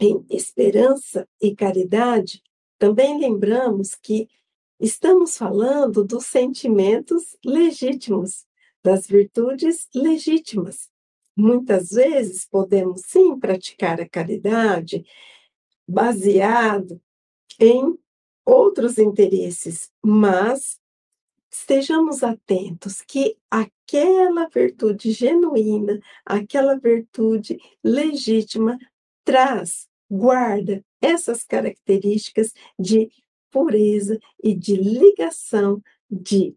em 0.00 0.24
esperança 0.30 1.28
e 1.40 1.54
caridade, 1.54 2.42
também 2.78 3.18
lembramos 3.18 3.94
que 3.94 4.28
Estamos 4.80 5.36
falando 5.38 6.04
dos 6.04 6.26
sentimentos 6.26 7.36
legítimos, 7.44 8.44
das 8.82 9.06
virtudes 9.06 9.88
legítimas. 9.94 10.90
Muitas 11.36 11.90
vezes 11.90 12.44
podemos 12.44 13.02
sim 13.06 13.38
praticar 13.38 14.00
a 14.00 14.08
caridade 14.08 15.04
baseado 15.88 17.00
em 17.58 17.98
outros 18.44 18.98
interesses, 18.98 19.90
mas 20.04 20.78
estejamos 21.54 22.24
atentos 22.24 23.00
que 23.00 23.36
aquela 23.48 24.48
virtude 24.48 25.12
genuína, 25.12 26.00
aquela 26.26 26.76
virtude 26.76 27.58
legítima 27.82 28.76
traz, 29.24 29.88
guarda 30.10 30.84
essas 31.00 31.44
características 31.44 32.52
de 32.78 33.08
pureza 33.50 34.18
e 34.42 34.54
de 34.54 34.74
ligação 34.74 35.80
de 36.10 36.56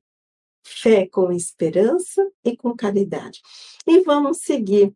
fé 0.64 1.08
com 1.08 1.32
esperança 1.32 2.28
e 2.44 2.58
com 2.58 2.76
caridade. 2.76 3.42
E 3.86 4.02
vamos 4.02 4.40
seguir 4.40 4.92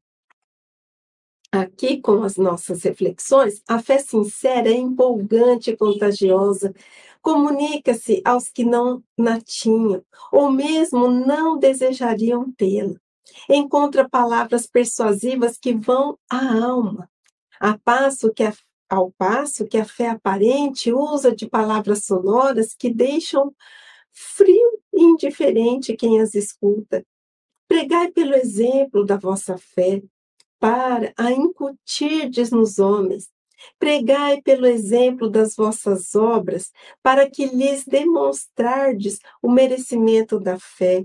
aqui 1.52 2.00
com 2.02 2.24
as 2.24 2.38
nossas 2.38 2.84
reflexões. 2.84 3.62
A 3.68 3.82
fé 3.82 3.98
sincera 3.98 4.70
é 4.70 4.74
empolgante 4.74 5.72
e 5.72 5.78
contagiosa. 5.78 6.74
Comunica-se 7.22 8.22
aos 8.26 8.50
que 8.50 8.64
não 8.64 9.04
na 9.18 9.40
tinham, 9.42 10.04
ou 10.32 10.52
mesmo 10.52 11.10
não 11.10 11.58
desejariam 11.58 12.52
tê-la. 12.54 12.96
Encontra 13.50 14.10
palavras 14.10 14.66
persuasivas 14.66 15.58
que 15.58 15.74
vão 15.74 16.18
à 16.30 16.64
alma, 16.64 17.10
a 17.60 17.78
passo 17.78 18.34
que 18.34 18.44
a 18.44 18.54
ao 18.92 19.10
passo 19.14 19.66
que 19.66 19.78
a 19.78 19.86
fé 19.86 20.10
aparente 20.10 20.92
usa 20.92 21.34
de 21.34 21.48
palavras 21.48 22.04
sonoras 22.04 22.74
que 22.74 22.94
deixam 22.94 23.56
frio 24.12 24.82
e 24.94 25.02
indiferente 25.02 25.96
quem 25.96 26.20
as 26.20 26.36
escuta. 26.36 27.06
Pregai 27.70 28.12
pelo 28.12 28.34
exemplo 28.34 29.06
da 29.06 29.16
vossa 29.16 29.58
fé, 29.58 30.04
para 30.62 31.12
a 31.18 31.32
incutirdes 31.32 32.52
nos 32.52 32.78
homens. 32.78 33.28
Pregai 33.80 34.44
pelo 34.44 34.68
exemplo 34.68 35.28
das 35.28 35.56
vossas 35.56 36.14
obras, 36.14 36.72
para 37.02 37.28
que 37.28 37.48
lhes 37.48 37.84
demonstrardes 37.84 39.18
o 39.42 39.52
merecimento 39.52 40.40
da 40.40 40.60
fé. 40.60 41.04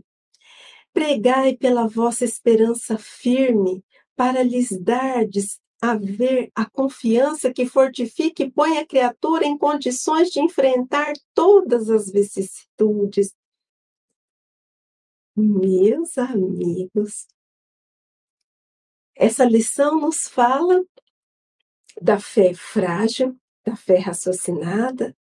Pregai 0.92 1.57
pela 1.57 1.88
vossa 1.88 2.23
esperança 2.23 2.99
firme, 2.99 3.83
para 4.14 4.42
lhes 4.42 4.71
dardes 4.79 5.59
haver 5.81 6.51
a 6.55 6.69
confiança 6.69 7.51
que 7.51 7.64
fortifica 7.64 8.42
e 8.42 8.51
põe 8.51 8.77
a 8.77 8.87
criatura 8.87 9.47
em 9.47 9.57
condições 9.57 10.31
de 10.31 10.40
enfrentar 10.40 11.14
todas 11.35 11.88
as 11.88 12.11
vicissitudes. 12.11 13.35
Meus 15.35 16.16
amigos, 16.19 17.27
essa 19.16 19.44
lição 19.44 19.98
nos 19.98 20.29
fala 20.29 20.85
da 22.00 22.20
fé 22.20 22.52
frágil, 22.55 23.38
da 23.64 23.74
fé 23.74 23.98
raciocinada, 23.98 25.16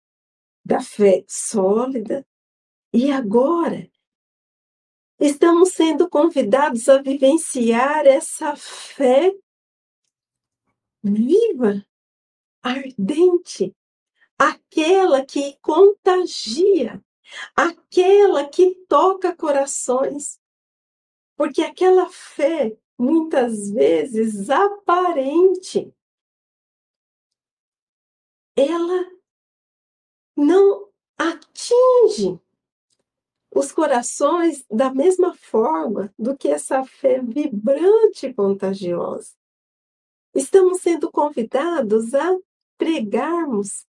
da 0.65 0.81
fé 0.81 1.23
sólida, 1.27 2.25
e 2.91 3.11
agora 3.11 3.89
estamos 5.19 5.69
sendo 5.73 6.09
convidados 6.09 6.89
a 6.89 7.01
vivenciar 7.01 8.05
essa 8.07 8.55
fé 8.55 9.31
viva, 11.03 11.85
ardente, 12.61 13.75
aquela 14.37 15.25
que 15.25 15.57
contagia, 15.61 17.03
aquela 17.55 18.47
que 18.47 18.75
toca 18.87 19.35
corações. 19.35 20.39
Porque 21.35 21.61
aquela 21.61 22.09
fé, 22.09 22.77
muitas 23.03 23.69
vezes 23.69 24.49
aparente, 24.49 25.93
ela 28.55 29.11
não 30.35 30.89
atinge 31.17 32.39
os 33.53 33.71
corações 33.71 34.65
da 34.71 34.93
mesma 34.93 35.35
forma 35.35 36.13
do 36.17 36.35
que 36.35 36.47
essa 36.47 36.83
fé 36.85 37.21
vibrante 37.21 38.27
e 38.27 38.33
contagiosa. 38.33 39.33
Estamos 40.33 40.81
sendo 40.81 41.11
convidados 41.11 42.13
a 42.15 42.39
pregarmos 42.77 43.85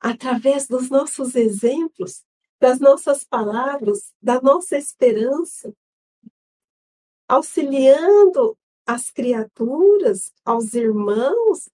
através 0.00 0.68
dos 0.68 0.88
nossos 0.88 1.34
exemplos, 1.34 2.24
das 2.58 2.78
nossas 2.78 3.24
palavras, 3.24 4.14
da 4.22 4.40
nossa 4.40 4.78
esperança, 4.78 5.74
auxiliando 7.28 8.56
as 8.86 9.10
criaturas, 9.10 10.32
aos 10.44 10.74
irmãos, 10.74 11.68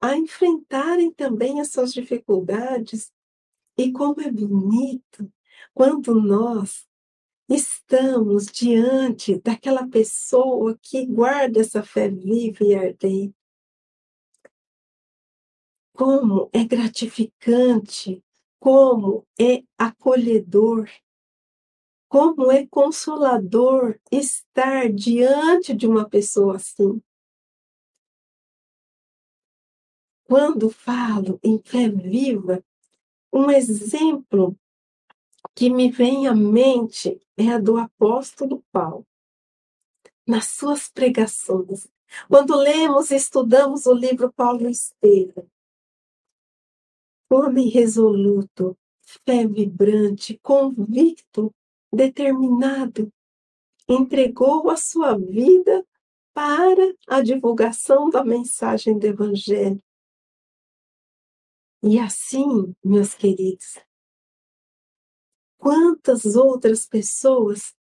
a 0.00 0.16
enfrentarem 0.16 1.12
também 1.12 1.60
as 1.60 1.70
suas 1.70 1.92
dificuldades. 1.92 3.12
E 3.76 3.92
como 3.92 4.20
é 4.20 4.30
bonito 4.30 5.30
quando 5.74 6.14
nós 6.14 6.88
estamos 7.48 8.46
diante 8.46 9.38
daquela 9.40 9.86
pessoa 9.86 10.78
que 10.80 11.06
guarda 11.06 11.60
essa 11.60 11.82
fé 11.82 12.08
viva 12.08 12.64
e 12.64 12.74
ardente. 12.74 13.34
Como 15.94 16.48
é 16.52 16.64
gratificante, 16.64 18.22
como 18.60 19.26
é 19.40 19.62
acolhedor, 19.76 20.88
como 22.08 22.50
é 22.50 22.66
consolador 22.66 23.98
estar 24.10 24.90
diante 24.90 25.74
de 25.74 25.86
uma 25.86 26.08
pessoa 26.08 26.56
assim. 26.56 27.02
Quando 30.24 30.70
falo 30.70 31.38
em 31.42 31.58
fé 31.58 31.88
viva, 31.88 32.64
um 33.32 33.50
exemplo 33.50 34.58
que 35.54 35.70
me 35.70 35.90
vem 35.90 36.26
à 36.26 36.34
mente 36.34 37.20
é 37.36 37.50
a 37.50 37.58
do 37.58 37.76
apóstolo 37.76 38.64
Paulo. 38.72 39.06
Nas 40.26 40.46
suas 40.48 40.90
pregações, 40.90 41.88
quando 42.28 42.56
lemos 42.56 43.10
e 43.10 43.16
estudamos 43.16 43.86
o 43.86 43.94
livro 43.94 44.32
Paulo 44.32 44.68
Estevam, 44.68 45.46
homem 47.30 47.68
resoluto, 47.68 48.76
fé 49.24 49.46
vibrante, 49.46 50.38
convicto, 50.42 51.54
determinado, 51.92 53.12
entregou 53.88 54.70
a 54.70 54.76
sua 54.76 55.16
vida 55.16 55.86
para 56.34 56.94
a 57.08 57.22
divulgação 57.22 58.10
da 58.10 58.24
mensagem 58.24 58.98
do 58.98 59.06
Evangelho. 59.06 59.82
E 61.82 61.98
assim, 61.98 62.74
meus 62.84 63.14
queridos, 63.14 63.78
quantas 65.56 66.36
outras 66.36 66.86
pessoas 66.86 67.74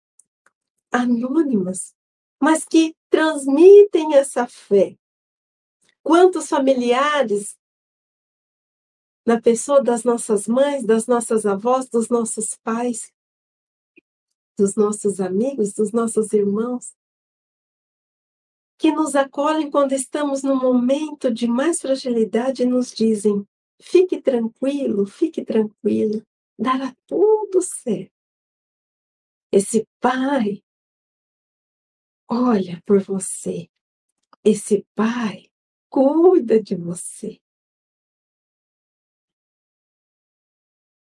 anônimas, 0.92 1.96
mas 2.42 2.66
que 2.66 2.96
transmitem 3.10 4.16
essa 4.16 4.48
fé. 4.48 4.98
Quantos 6.04 6.48
familiares 6.48 7.58
na 9.26 9.42
pessoa 9.42 9.84
das 9.84 10.04
nossas 10.04 10.48
mães, 10.48 10.86
das 10.86 11.08
nossas 11.08 11.46
avós, 11.46 11.90
dos 11.90 12.10
nossos 12.10 12.56
pais, 12.58 13.12
dos 14.58 14.76
nossos 14.76 15.20
amigos, 15.20 15.74
dos 15.74 15.92
nossos 15.92 16.34
irmãos, 16.34 16.94
que 18.78 18.92
nos 18.92 19.16
acolhem 19.16 19.72
quando 19.72 19.94
estamos 19.94 20.44
no 20.44 20.56
momento 20.56 21.34
de 21.34 21.48
mais 21.48 21.82
fragilidade 21.82 22.64
e 22.64 22.66
nos 22.66 22.92
dizem: 22.92 23.48
fique 23.82 24.22
tranquilo, 24.22 25.06
fique 25.06 25.44
tranquilo 25.44 26.22
dará 26.58 26.96
tudo 27.06 27.62
certo. 27.62 28.14
Esse 29.52 29.88
pai 30.00 30.64
olha 32.28 32.82
por 32.86 33.02
você. 33.02 33.70
Esse 34.44 34.86
pai 34.96 35.50
cuida 35.90 36.62
de 36.62 36.76
você. 36.76 37.40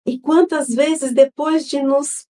E 0.06 0.20
quantas 0.20 0.70
vezes 0.70 1.14
depois 1.14 1.68
de 1.68 1.82
nos 1.82 2.28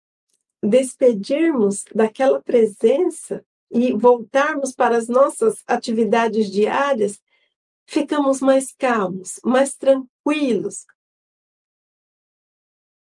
despedirmos 0.63 1.85
daquela 1.95 2.43
presença 2.43 3.45
e 3.71 3.93
voltarmos 3.93 4.75
para 4.75 4.97
as 4.97 5.09
nossas 5.09 5.63
atividades 5.67 6.51
diárias, 6.51 7.21
ficamos 7.87 8.41
mais 8.41 8.73
calmos, 8.73 9.41
mais 9.45 9.77
tranquilos, 9.77 10.87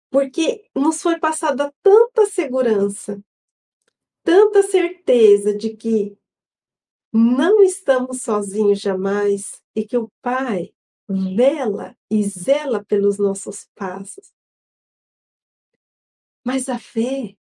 porque 0.10 0.70
nos 0.76 1.02
foi 1.02 1.20
passada 1.20 1.74
tanta 1.84 2.26
segurança, 2.26 3.22
tanta 4.24 4.64
certeza 4.64 5.56
de 5.56 5.76
que 5.76 6.18
não 7.14 7.62
estamos 7.64 8.22
sozinhos 8.22 8.80
jamais 8.80 9.62
e 9.76 9.86
que 9.86 9.98
o 9.98 10.10
Pai 10.22 10.74
vela 11.08 11.96
e 12.12 12.24
zela 12.24 12.84
pelos 12.84 13.18
nossos 13.18 13.70
passos. 13.74 14.34
Mas 16.46 16.68
a 16.68 16.80
fé, 16.80 17.37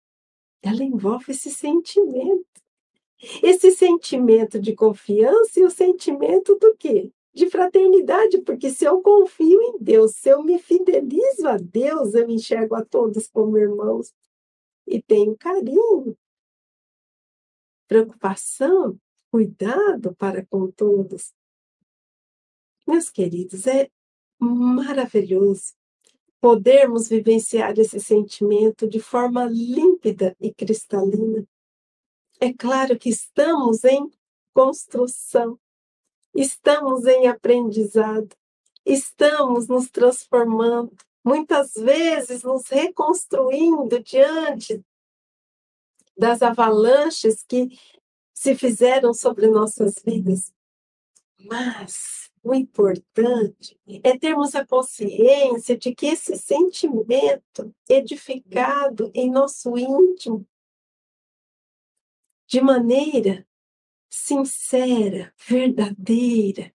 ela 0.61 0.83
envolve 0.83 1.31
esse 1.31 1.49
sentimento. 1.49 2.45
Esse 3.43 3.71
sentimento 3.71 4.59
de 4.59 4.73
confiança 4.73 5.59
e 5.59 5.63
o 5.63 5.69
sentimento 5.69 6.55
do 6.55 6.75
quê? 6.75 7.11
de 7.33 7.49
fraternidade, 7.49 8.41
porque 8.41 8.69
se 8.69 8.85
eu 8.85 9.01
confio 9.01 9.61
em 9.61 9.77
Deus, 9.79 10.15
se 10.15 10.29
eu 10.29 10.43
me 10.43 10.59
fidelizo 10.59 11.47
a 11.47 11.57
Deus, 11.57 12.13
eu 12.13 12.29
enxergo 12.29 12.75
a 12.75 12.83
todos 12.83 13.27
como 13.27 13.57
irmãos 13.57 14.13
e 14.85 15.01
tenho 15.01 15.37
carinho, 15.37 16.17
preocupação, 17.87 18.99
cuidado 19.31 20.13
para 20.15 20.45
com 20.45 20.69
todos. 20.71 21.33
Meus 22.85 23.09
queridos, 23.09 23.65
é 23.65 23.89
maravilhoso 24.37 25.73
podermos 26.41 27.07
vivenciar 27.07 27.77
esse 27.79 27.99
sentimento 27.99 28.87
de 28.87 28.99
forma 28.99 29.45
límpida 29.45 30.35
e 30.41 30.51
cristalina. 30.53 31.47
É 32.39 32.51
claro 32.51 32.97
que 32.97 33.09
estamos 33.09 33.83
em 33.83 34.09
construção, 34.53 35.59
Estamos 36.33 37.05
em 37.05 37.27
aprendizado, 37.27 38.29
estamos 38.85 39.67
nos 39.67 39.89
transformando, 39.89 40.95
muitas 41.23 41.73
vezes 41.73 42.43
nos 42.43 42.67
reconstruindo 42.67 44.01
diante 44.01 44.83
das 46.17 46.41
avalanches 46.41 47.43
que 47.43 47.77
se 48.33 48.55
fizeram 48.55 49.13
sobre 49.13 49.47
nossas 49.47 49.95
vidas. 50.05 50.53
Mas 51.37 52.30
o 52.43 52.55
importante 52.55 53.79
é 54.03 54.17
termos 54.17 54.55
a 54.55 54.65
consciência 54.65 55.77
de 55.77 55.93
que 55.93 56.07
esse 56.07 56.37
sentimento 56.37 57.73
edificado 57.87 59.11
em 59.13 59.29
nosso 59.29 59.77
íntimo, 59.77 60.47
de 62.47 62.59
maneira 62.61 63.47
sincera, 64.09 65.33
verdadeira, 65.37 66.73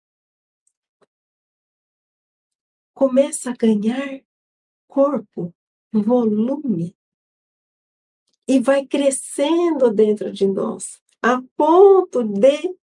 começa 2.92 3.50
a 3.50 3.56
ganhar 3.56 4.22
corpo, 4.86 5.54
volume, 5.92 6.96
e 8.46 8.60
vai 8.60 8.86
crescendo 8.86 9.90
dentro 9.90 10.30
de 10.30 10.46
nós, 10.46 11.02
a 11.22 11.42
ponto 11.56 12.22
de 12.22 12.76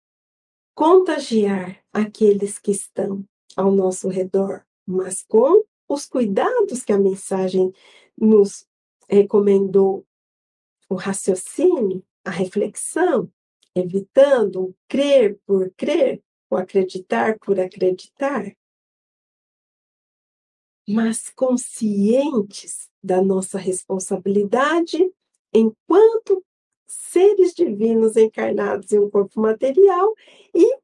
contagiar 0.73 1.85
aqueles 2.01 2.59
que 2.59 2.71
estão 2.71 3.25
ao 3.57 3.71
nosso 3.71 4.09
redor, 4.09 4.65
mas 4.87 5.23
com 5.23 5.65
os 5.89 6.07
cuidados 6.07 6.85
que 6.85 6.93
a 6.93 6.99
mensagem 6.99 7.73
nos 8.17 8.67
recomendou, 9.09 10.07
o 10.89 10.95
raciocínio, 10.95 12.05
a 12.25 12.31
reflexão, 12.31 13.31
evitando 13.75 14.65
o 14.65 14.75
crer 14.87 15.39
por 15.47 15.71
crer, 15.77 16.23
o 16.51 16.57
acreditar 16.57 17.39
por 17.39 17.61
acreditar, 17.61 18.55
mas 20.89 21.29
conscientes 21.31 22.89
da 23.03 23.23
nossa 23.23 23.59
responsabilidade 23.59 25.13
enquanto 25.53 26.45
seres 26.87 27.53
divinos 27.53 28.17
encarnados 28.17 28.93
em 28.93 28.99
um 28.99 29.11
corpo 29.11 29.41
material 29.41 30.15
e 30.55 30.79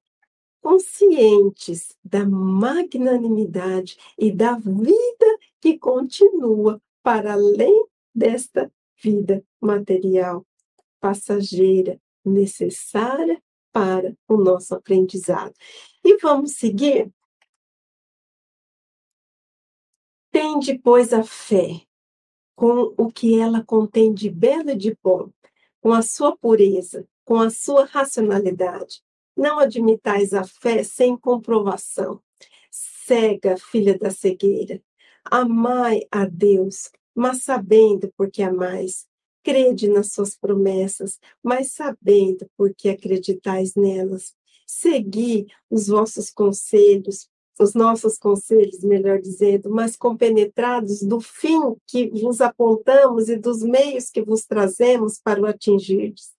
conscientes 0.65 1.95
da 2.03 2.25
magnanimidade 2.25 3.99
e 4.17 4.33
da 4.33 4.55
vida 4.55 5.39
que 5.61 5.79
continua 5.79 6.81
para 7.03 7.35
além 7.35 7.87
desta 8.15 8.73
vida 8.97 9.45
material 9.61 10.47
passageira 10.99 12.01
necessária 12.25 13.43
para 13.71 14.17
o 14.27 14.39
nosso 14.39 14.75
aprendizado. 14.75 15.53
E 16.03 16.17
vamos 16.17 16.53
seguir? 16.53 17.13
Tende, 20.33 20.79
pois, 20.79 21.13
a 21.13 21.23
fé 21.23 21.83
com 22.57 22.95
o 22.97 23.13
que 23.13 23.39
ela 23.39 23.63
contém 23.63 24.15
de 24.15 24.31
belo 24.31 24.71
e 24.71 24.77
de 24.77 24.97
bom, 25.03 25.29
com 25.83 25.93
a 25.93 26.01
sua 26.01 26.35
pureza, 26.35 27.07
com 27.23 27.39
a 27.39 27.51
sua 27.51 27.85
racionalidade. 27.85 29.03
Não 29.37 29.59
admitais 29.59 30.33
a 30.33 30.45
fé 30.45 30.83
sem 30.83 31.17
comprovação. 31.17 32.21
Cega, 32.71 33.57
filha 33.57 33.99
da 33.99 34.11
cegueira, 34.11 34.81
Amai 35.31 36.03
a 36.11 36.27
Deus, 36.27 36.91
mas 37.15 37.43
sabendo 37.43 38.13
porque 38.17 38.43
amais. 38.43 39.07
Crede 39.43 39.89
nas 39.89 40.13
suas 40.13 40.37
promessas, 40.37 41.19
mas 41.43 41.73
sabendo 41.73 42.47
porque 42.57 42.91
acreditais 42.91 43.75
nelas. 43.75 44.35
Segui 44.67 45.47
os 45.71 45.89
vossos 45.89 46.31
conselhos, 46.31 47.29
os 47.59 47.75
nossos 47.75 48.19
conselhos, 48.19 48.81
melhor 48.83 49.21
dizendo, 49.21 49.71
mas 49.71 49.97
compenetrados 49.97 51.03
do 51.03 51.21
fim 51.21 51.75
que 51.87 52.09
vos 52.09 52.41
apontamos 52.41 53.29
e 53.29 53.37
dos 53.37 53.63
meios 53.63 54.11
que 54.11 54.23
vos 54.23 54.45
trazemos 54.45 55.19
para 55.23 55.41
o 55.41 55.47
atingirdes. 55.47 56.33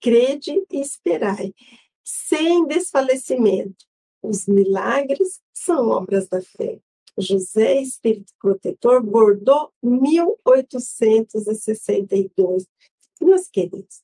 Crede 0.00 0.64
e 0.70 0.80
esperai, 0.80 1.54
sem 2.04 2.66
desfalecimento. 2.66 3.86
Os 4.22 4.46
milagres 4.46 5.40
são 5.52 5.88
obras 5.88 6.28
da 6.28 6.40
fé. 6.40 6.80
José 7.18 7.80
Espírito 7.80 8.32
Protetor, 8.38 9.02
Bordeaux, 9.02 9.72
1862. 9.82 12.68
Meus 13.20 13.48
queridos, 13.48 14.02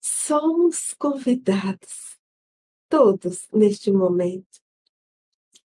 somos 0.00 0.94
convidados, 0.94 2.18
todos 2.88 3.46
neste 3.52 3.90
momento, 3.90 4.62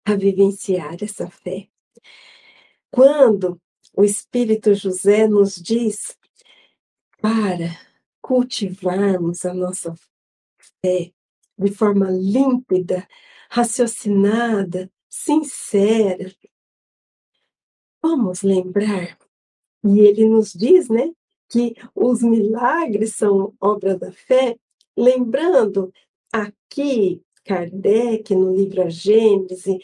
a 0.05 0.15
vivenciar 0.15 1.03
essa 1.03 1.29
fé. 1.29 1.69
Quando 2.89 3.61
o 3.93 4.03
Espírito 4.03 4.73
José 4.73 5.27
nos 5.27 5.55
diz 5.55 6.17
para 7.21 7.88
cultivarmos 8.29 9.43
a 9.43 9.55
nossa 9.55 9.95
fé 10.85 11.11
de 11.57 11.71
forma 11.71 12.11
límpida, 12.11 13.07
raciocinada, 13.49 14.87
sincera. 15.09 16.31
Vamos 17.99 18.43
lembrar, 18.43 19.17
e 19.83 19.99
ele 20.01 20.29
nos 20.29 20.53
diz, 20.53 20.89
né, 20.89 21.11
que 21.49 21.73
os 21.95 22.21
milagres 22.21 23.15
são 23.15 23.55
obra 23.59 23.97
da 23.97 24.11
fé, 24.11 24.55
lembrando 24.95 25.91
aqui 26.31 27.23
Kardec, 27.43 28.35
no 28.35 28.55
livro 28.55 28.83
A 28.83 28.89
Gênese, 28.89 29.79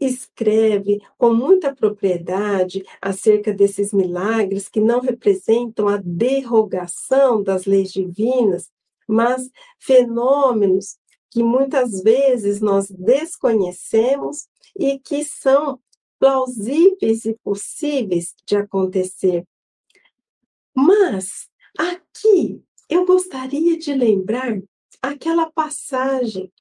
escreve 0.00 1.00
com 1.16 1.34
muita 1.34 1.74
propriedade 1.74 2.84
acerca 3.00 3.52
desses 3.52 3.92
milagres 3.92 4.68
que 4.68 4.80
não 4.80 5.00
representam 5.00 5.88
a 5.88 5.96
derrogação 5.96 7.42
das 7.42 7.64
leis 7.64 7.90
divinas, 7.92 8.70
mas 9.06 9.50
fenômenos 9.78 10.96
que 11.30 11.42
muitas 11.42 12.02
vezes 12.02 12.60
nós 12.60 12.88
desconhecemos 12.90 14.48
e 14.78 14.98
que 14.98 15.24
são 15.24 15.80
plausíveis 16.18 17.24
e 17.24 17.34
possíveis 17.42 18.34
de 18.46 18.56
acontecer. 18.56 19.44
Mas 20.74 21.48
aqui 21.76 22.62
eu 22.88 23.04
gostaria 23.04 23.76
de 23.76 23.92
lembrar 23.92 24.60
aquela 25.02 25.50
passagem 25.50 26.52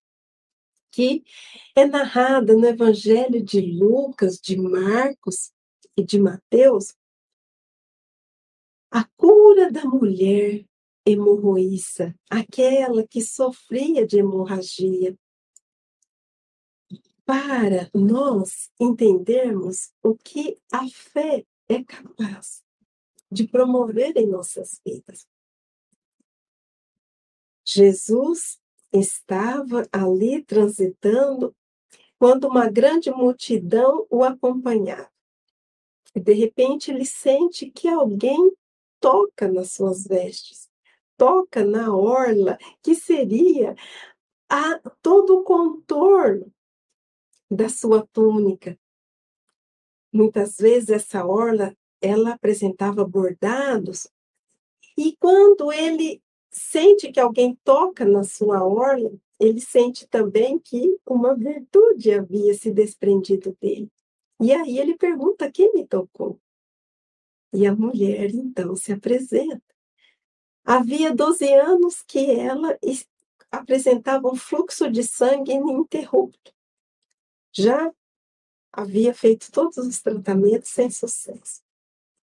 que 0.97 1.23
é 1.75 1.85
narrada 1.85 2.55
no 2.55 2.65
Evangelho 2.65 3.43
de 3.43 3.61
Lucas, 3.61 4.39
de 4.39 4.57
Marcos 4.57 5.53
e 5.95 6.03
de 6.03 6.19
Mateus, 6.19 6.95
a 8.89 9.03
cura 9.15 9.71
da 9.71 9.85
mulher 9.85 10.65
hemorroíça, 11.05 12.15
aquela 12.27 13.05
que 13.07 13.21
sofria 13.21 14.07
de 14.07 14.17
hemorragia, 14.17 15.15
para 17.23 17.91
nós 17.93 18.71
entendermos 18.79 19.93
o 20.01 20.15
que 20.15 20.57
a 20.71 20.89
fé 20.89 21.45
é 21.69 21.83
capaz 21.83 22.63
de 23.31 23.47
promover 23.47 24.17
em 24.17 24.25
nossas 24.25 24.81
vidas. 24.83 25.27
Jesus 27.63 28.59
estava 28.99 29.87
ali 29.91 30.43
transitando 30.43 31.55
quando 32.19 32.47
uma 32.47 32.69
grande 32.69 33.11
multidão 33.11 34.05
o 34.09 34.23
acompanhava. 34.23 35.11
E 36.15 36.19
de 36.19 36.33
repente 36.33 36.91
ele 36.91 37.05
sente 37.05 37.69
que 37.69 37.87
alguém 37.87 38.51
toca 38.99 39.47
nas 39.47 39.73
suas 39.73 40.03
vestes 40.05 40.67
toca 41.17 41.65
na 41.65 41.93
orla, 41.93 42.57
que 42.81 42.95
seria 42.95 43.75
a 44.47 44.79
todo 45.01 45.39
o 45.39 45.43
contorno 45.43 46.53
da 47.49 47.67
sua 47.67 48.07
túnica. 48.13 48.79
Muitas 50.13 50.57
vezes 50.57 50.89
essa 50.89 51.25
orla 51.25 51.75
ela 51.99 52.33
apresentava 52.33 53.03
bordados 53.03 54.07
e 54.95 55.15
quando 55.17 55.73
ele 55.73 56.21
sente 56.49 57.11
que 57.11 57.19
alguém 57.19 57.55
toca 57.63 58.05
na 58.05 58.23
sua 58.23 58.63
orla, 58.65 59.11
ele 59.39 59.61
sente 59.61 60.07
também 60.07 60.57
que 60.59 60.99
uma 61.05 61.35
virtude 61.35 62.11
havia 62.11 62.53
se 62.53 62.71
desprendido 62.71 63.55
dele. 63.61 63.91
E 64.39 64.51
aí 64.51 64.79
ele 64.79 64.97
pergunta: 64.97 65.51
quem 65.51 65.73
me 65.73 65.85
tocou? 65.85 66.39
E 67.53 67.65
a 67.65 67.75
mulher 67.75 68.29
então 68.31 68.75
se 68.75 68.91
apresenta. 68.91 69.61
Havia 70.63 71.15
12 71.15 71.53
anos 71.53 72.01
que 72.01 72.31
ela 72.31 72.77
apresentava 73.49 74.27
um 74.27 74.35
fluxo 74.35 74.91
de 74.91 75.03
sangue 75.03 75.53
ininterrupto. 75.53 76.53
Já 77.53 77.91
havia 78.71 79.13
feito 79.13 79.51
todos 79.51 79.77
os 79.77 80.01
tratamentos 80.01 80.69
sem 80.69 80.89
sucesso. 80.89 81.61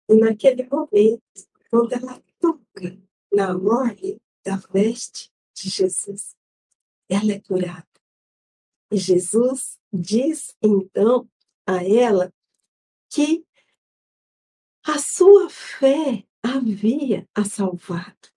E 0.08 0.14
naquele 0.14 0.66
momento, 0.66 1.22
quando 1.70 1.92
ela 1.92 2.20
toca 2.40 2.98
na 3.32 3.56
morte 3.56 4.20
da 4.44 4.56
veste 4.56 5.30
de 5.54 5.68
Jesus, 5.68 6.36
ela 7.08 7.32
é 7.32 7.40
curada. 7.40 7.86
E 8.90 8.96
Jesus 8.96 9.78
diz 9.92 10.56
então 10.62 11.30
a 11.66 11.84
ela 11.84 12.32
que 13.08 13.46
a 14.84 14.98
sua 14.98 15.48
fé 15.48 16.26
havia 16.42 17.28
a 17.34 17.44
salvado. 17.44 18.28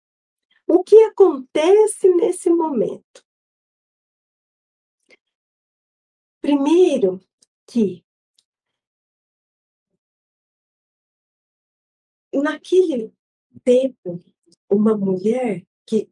O 0.67 0.83
que 0.83 0.95
acontece 1.03 2.09
nesse 2.15 2.49
momento? 2.49 3.25
Primeiro, 6.41 7.19
que 7.65 8.05
naquele 12.33 13.13
tempo, 13.63 14.19
uma 14.73 14.97
mulher 14.97 15.65
que 15.85 16.09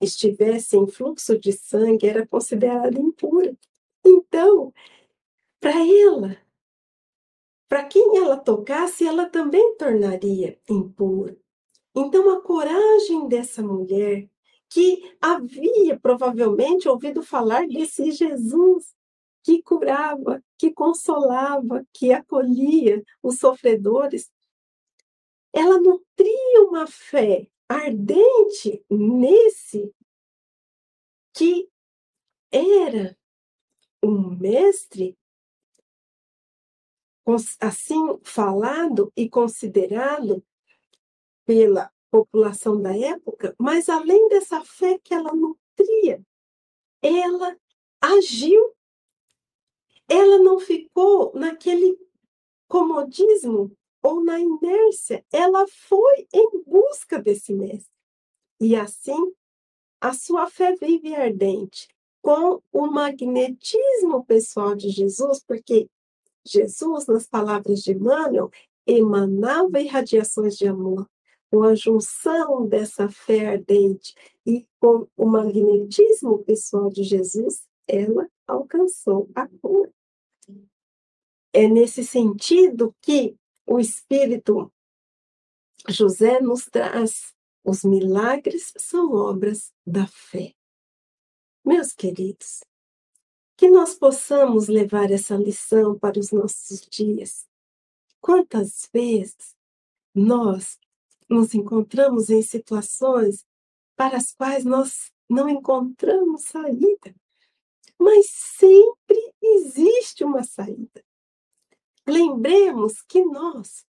estivesse 0.00 0.76
em 0.76 0.86
fluxo 0.86 1.38
de 1.38 1.52
sangue 1.52 2.08
era 2.08 2.26
considerada 2.26 2.98
impura. 2.98 3.56
Então, 4.04 4.72
para 5.60 5.78
ela, 5.86 6.36
para 7.68 7.84
quem 7.84 8.18
ela 8.18 8.36
tocasse, 8.36 9.06
ela 9.06 9.26
também 9.26 9.76
tornaria 9.76 10.58
impura. 10.68 11.36
Então, 11.94 12.30
a 12.30 12.40
coragem 12.42 13.28
dessa 13.28 13.62
mulher, 13.62 14.28
que 14.68 15.14
havia 15.20 15.98
provavelmente 16.00 16.88
ouvido 16.88 17.22
falar 17.22 17.68
desse 17.68 18.10
Jesus 18.10 18.94
que 19.42 19.62
curava, 19.62 20.42
que 20.56 20.72
consolava, 20.72 21.86
que 21.92 22.12
acolhia 22.12 23.02
os 23.22 23.38
sofredores, 23.38 24.30
ela 25.52 25.78
nutria 25.78 26.62
uma 26.66 26.86
fé 26.86 27.48
ardente 27.72 28.84
nesse 28.90 29.94
que 31.34 31.68
era 32.50 33.16
um 34.02 34.36
mestre 34.36 35.16
assim 37.60 38.18
falado 38.22 39.12
e 39.16 39.28
considerado 39.28 40.44
pela 41.46 41.90
população 42.10 42.80
da 42.80 42.96
época, 42.96 43.54
mas 43.58 43.88
além 43.88 44.28
dessa 44.28 44.62
fé 44.64 44.98
que 44.98 45.14
ela 45.14 45.32
nutria, 45.32 46.22
ela 47.00 47.56
agiu. 48.00 48.74
Ela 50.08 50.38
não 50.38 50.60
ficou 50.60 51.32
naquele 51.34 51.96
comodismo 52.68 53.74
ou 54.02 54.22
na 54.22 54.40
inércia, 54.40 55.24
ela 55.32 55.66
foi 55.68 56.26
em 56.32 56.62
busca 56.64 57.20
desse 57.20 57.54
mestre. 57.54 57.92
E 58.60 58.74
assim, 58.74 59.32
a 60.00 60.12
sua 60.12 60.48
fé 60.48 60.74
vive 60.74 61.14
ardente 61.14 61.88
com 62.20 62.60
o 62.72 62.86
magnetismo 62.86 64.24
pessoal 64.24 64.74
de 64.74 64.90
Jesus, 64.90 65.42
porque 65.46 65.88
Jesus, 66.44 67.06
nas 67.06 67.26
palavras 67.26 67.82
de 67.82 67.92
Emmanuel, 67.92 68.50
emanava 68.86 69.80
irradiações 69.80 70.56
de 70.56 70.66
amor. 70.66 71.08
Com 71.50 71.62
a 71.64 71.74
junção 71.74 72.66
dessa 72.66 73.10
fé 73.10 73.46
ardente 73.46 74.14
e 74.46 74.66
com 74.80 75.06
o 75.16 75.26
magnetismo 75.26 76.42
pessoal 76.44 76.88
de 76.88 77.02
Jesus, 77.02 77.62
ela 77.86 78.26
alcançou 78.46 79.28
a 79.34 79.46
cura. 79.60 79.92
é 81.52 81.68
nesse 81.68 82.02
sentido 82.02 82.94
que 83.02 83.36
o 83.72 83.80
Espírito 83.80 84.70
José 85.88 86.40
nos 86.40 86.66
traz. 86.66 87.34
Os 87.64 87.84
milagres 87.84 88.72
são 88.76 89.12
obras 89.12 89.72
da 89.86 90.06
fé. 90.06 90.54
Meus 91.64 91.92
queridos, 91.92 92.62
que 93.56 93.70
nós 93.70 93.94
possamos 93.94 94.68
levar 94.68 95.10
essa 95.10 95.36
lição 95.36 95.98
para 95.98 96.18
os 96.18 96.32
nossos 96.32 96.80
dias. 96.82 97.46
Quantas 98.20 98.90
vezes 98.92 99.56
nós 100.14 100.78
nos 101.26 101.54
encontramos 101.54 102.28
em 102.28 102.42
situações 102.42 103.46
para 103.96 104.18
as 104.18 104.32
quais 104.32 104.64
nós 104.64 105.10
não 105.30 105.48
encontramos 105.48 106.42
saída, 106.42 107.14
mas 107.98 108.26
sempre 108.28 109.32
existe 109.40 110.24
uma 110.24 110.42
saída. 110.42 111.02
Lembremos 112.06 113.02
que 113.02 113.24
nós 113.24 113.86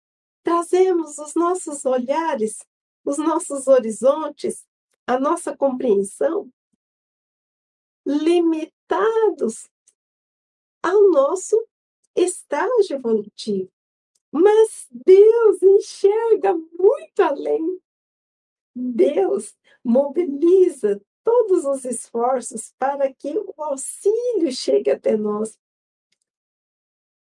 trazemos 0.44 1.18
os 1.18 1.36
nossos 1.36 1.86
olhares, 1.86 2.60
os 3.06 3.18
nossos 3.18 3.68
horizontes, 3.68 4.66
a 5.06 5.20
nossa 5.20 5.56
compreensão 5.56 6.52
limitados 8.06 9.70
ao 10.82 11.10
nosso 11.12 11.68
estágio 12.16 12.96
evolutivo. 12.96 13.72
Mas 14.32 14.88
Deus 14.90 15.62
enxerga 15.62 16.54
muito 16.54 17.22
além. 17.22 17.82
Deus 18.76 19.56
mobiliza 19.84 21.02
todos 21.24 21.66
os 21.66 21.86
esforços 21.86 22.74
para 22.78 23.14
que 23.14 23.38
o 23.38 23.54
auxílio 23.58 24.52
chegue 24.52 24.92
até 24.92 25.18
nós. 25.18 25.58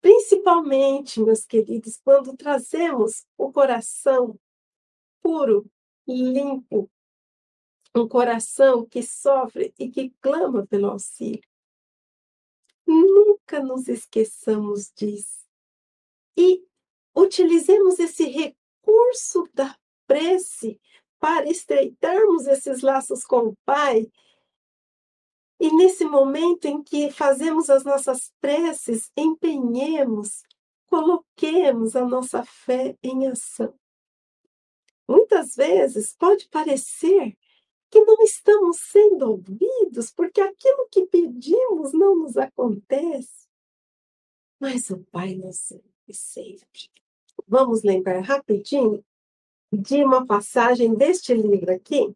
Principalmente, 0.05 1.19
meus 1.19 1.47
queridos, 1.47 1.97
quando 1.97 2.37
trazemos 2.37 3.25
o 3.39 3.51
coração 3.51 4.39
puro, 5.23 5.65
limpo, 6.07 6.91
um 7.97 8.07
coração 8.07 8.85
que 8.85 9.03
sofre 9.03 9.73
e 9.79 9.89
que 9.91 10.11
clama 10.21 10.67
pelo 10.67 10.89
auxílio. 10.89 11.49
Nunca 12.87 13.61
nos 13.61 13.89
esqueçamos 13.89 14.93
disso. 14.95 15.49
E 16.37 16.63
utilizemos 17.17 17.99
esse 17.99 18.25
recurso 18.25 19.49
da 19.55 19.75
prece 20.07 20.79
para 21.19 21.49
estreitarmos 21.49 22.47
esses 22.47 22.83
laços 22.83 23.25
com 23.25 23.39
o 23.39 23.57
Pai. 23.65 24.07
E 25.65 25.73
nesse 25.73 26.05
momento 26.05 26.67
em 26.67 26.83
que 26.83 27.11
fazemos 27.11 27.71
as 27.71 27.85
nossas 27.85 28.31
preces, 28.39 29.11
empenhemos, 29.17 30.43
coloquemos 30.85 31.97
a 31.97 32.05
nossa 32.05 32.45
fé 32.45 32.99
em 33.03 33.29
ação. 33.29 33.75
Muitas 35.09 35.57
vezes 35.57 36.15
pode 36.19 36.51
parecer 36.51 37.35
que 37.91 37.99
não 38.05 38.23
estamos 38.25 38.79
sendo 38.79 39.31
ouvidos 39.31 40.11
porque 40.11 40.43
aquilo 40.43 40.87
que 40.91 41.07
pedimos 41.07 41.95
não 41.95 42.15
nos 42.15 42.37
acontece. 42.37 43.49
Mas 44.61 44.91
o 44.91 44.99
Pai 45.05 45.35
nos 45.35 45.71
ouve 45.71 46.12
sempre. 46.12 46.91
Vamos 47.49 47.83
lembrar 47.83 48.21
rapidinho 48.21 49.03
de 49.73 50.05
uma 50.05 50.27
passagem 50.27 50.95
deste 50.95 51.33
livro 51.33 51.73
aqui. 51.73 52.15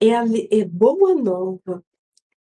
É, 0.00 0.14
a, 0.14 0.24
é 0.50 0.64
Boa 0.64 1.14
Nova. 1.14 1.84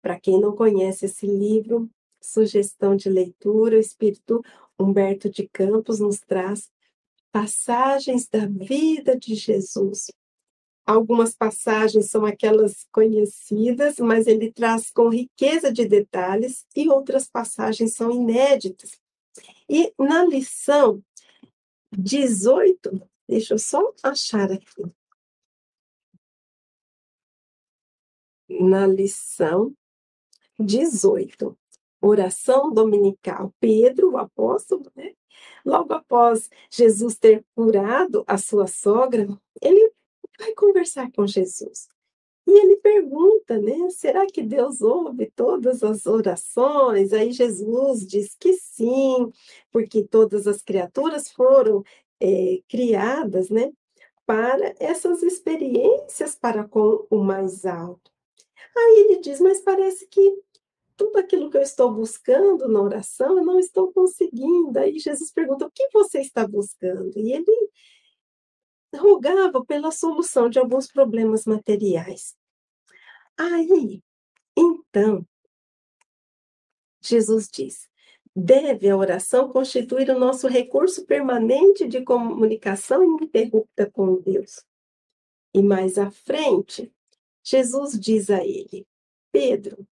Para 0.02 0.20
quem 0.20 0.40
não 0.40 0.56
conhece 0.56 1.06
esse 1.06 1.28
livro, 1.28 1.90
sugestão 2.22 2.96
de 2.96 3.10
leitura, 3.10 3.76
o 3.76 3.80
Espírito 3.80 4.44
Humberto 4.80 5.30
de 5.30 5.48
Campos 5.48 6.00
nos 6.00 6.20
traz 6.20 6.72
passagens 7.32 8.28
da 8.28 8.46
vida 8.46 9.18
de 9.18 9.36
Jesus 9.36 10.08
Algumas 10.86 11.36
passagens 11.36 12.10
são 12.10 12.26
aquelas 12.26 12.86
conhecidas, 12.92 13.98
mas 13.98 14.28
ele 14.28 14.52
traz 14.52 14.90
com 14.90 15.10
riqueza 15.10 15.72
de 15.72 15.86
detalhes, 15.86 16.66
e 16.76 16.90
outras 16.90 17.30
passagens 17.30 17.94
são 17.94 18.12
inéditas. 18.12 19.00
E 19.70 19.94
na 19.98 20.26
lição 20.26 21.02
18, 21.98 23.02
deixa 23.28 23.54
eu 23.54 23.60
só 23.60 23.94
achar 24.04 24.52
aqui. 24.52 24.84
Na 28.60 28.86
lição 28.86 29.74
18, 30.60 31.58
oração 32.02 32.72
dominical, 32.72 33.54
Pedro, 33.60 34.12
o 34.12 34.18
apóstolo, 34.18 34.92
né? 34.96 35.14
Logo 35.66 35.94
após 35.94 36.50
Jesus 36.70 37.18
ter 37.18 37.46
curado 37.56 38.24
a 38.28 38.38
sua 38.38 38.68
sogra, 38.68 39.28
ele 39.62 39.92
vai 40.40 40.54
conversar 40.54 41.12
com 41.12 41.26
Jesus. 41.28 41.88
E 42.48 42.52
ele 42.52 42.78
pergunta, 42.78 43.60
né? 43.60 43.90
Será 43.92 44.26
que 44.26 44.42
Deus 44.42 44.82
ouve 44.82 45.32
todas 45.36 45.84
as 45.84 46.06
orações? 46.06 47.14
Aí 47.14 47.32
Jesus 47.32 48.06
diz 48.06 48.36
que 48.36 48.54
sim, 48.54 49.32
porque 49.72 50.04
todas 50.04 50.48
as 50.48 50.62
criaturas 50.62 51.30
foram 51.32 51.84
é, 52.20 52.60
criadas, 52.68 53.50
né? 53.50 53.72
Para 54.26 54.74
essas 54.80 55.24
experiências 55.24 56.36
para 56.36 56.68
com 56.68 57.06
o 57.10 57.24
mais 57.24 57.66
alto. 57.66 58.11
Aí 58.76 59.06
ele 59.06 59.20
diz, 59.20 59.40
mas 59.40 59.62
parece 59.62 60.08
que 60.08 60.42
tudo 60.96 61.18
aquilo 61.18 61.50
que 61.50 61.58
eu 61.58 61.62
estou 61.62 61.92
buscando 61.92 62.68
na 62.68 62.82
oração, 62.82 63.38
eu 63.38 63.44
não 63.44 63.60
estou 63.60 63.92
conseguindo. 63.92 64.78
Aí 64.78 65.00
Jesus 65.00 65.32
pergunta, 65.32 65.66
o 65.66 65.72
que 65.72 65.90
você 65.92 66.20
está 66.20 66.48
buscando? 66.48 67.18
E 67.18 67.34
ele 67.34 67.70
rogava 68.96 69.64
pela 69.66 69.92
solução 69.92 70.50
de 70.50 70.60
alguns 70.60 70.88
problemas 70.88 71.46
materiais. 71.46 72.36
Aí, 73.38 74.04
então, 74.56 75.26
Jesus 77.02 77.50
diz: 77.52 77.90
deve 78.36 78.90
a 78.90 78.98
oração 78.98 79.52
constituir 79.52 80.10
o 80.10 80.20
nosso 80.20 80.48
recurso 80.48 81.06
permanente 81.06 81.88
de 81.88 82.04
comunicação 82.04 83.04
ininterrupta 83.04 83.90
com 83.90 84.22
Deus. 84.22 84.64
E 85.54 85.62
mais 85.62 85.98
à 85.98 86.10
frente, 86.10 86.94
Jesus 87.44 88.00
diz 88.00 88.30
a 88.30 88.44
ele: 88.44 88.86
Pedro, 89.32 89.88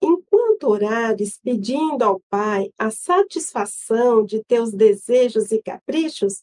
enquanto 0.00 0.64
orares 0.64 1.38
pedindo 1.42 2.02
ao 2.02 2.20
Pai 2.28 2.72
a 2.78 2.90
satisfação 2.90 4.24
de 4.24 4.42
teus 4.44 4.72
desejos 4.72 5.50
e 5.52 5.62
caprichos, 5.62 6.42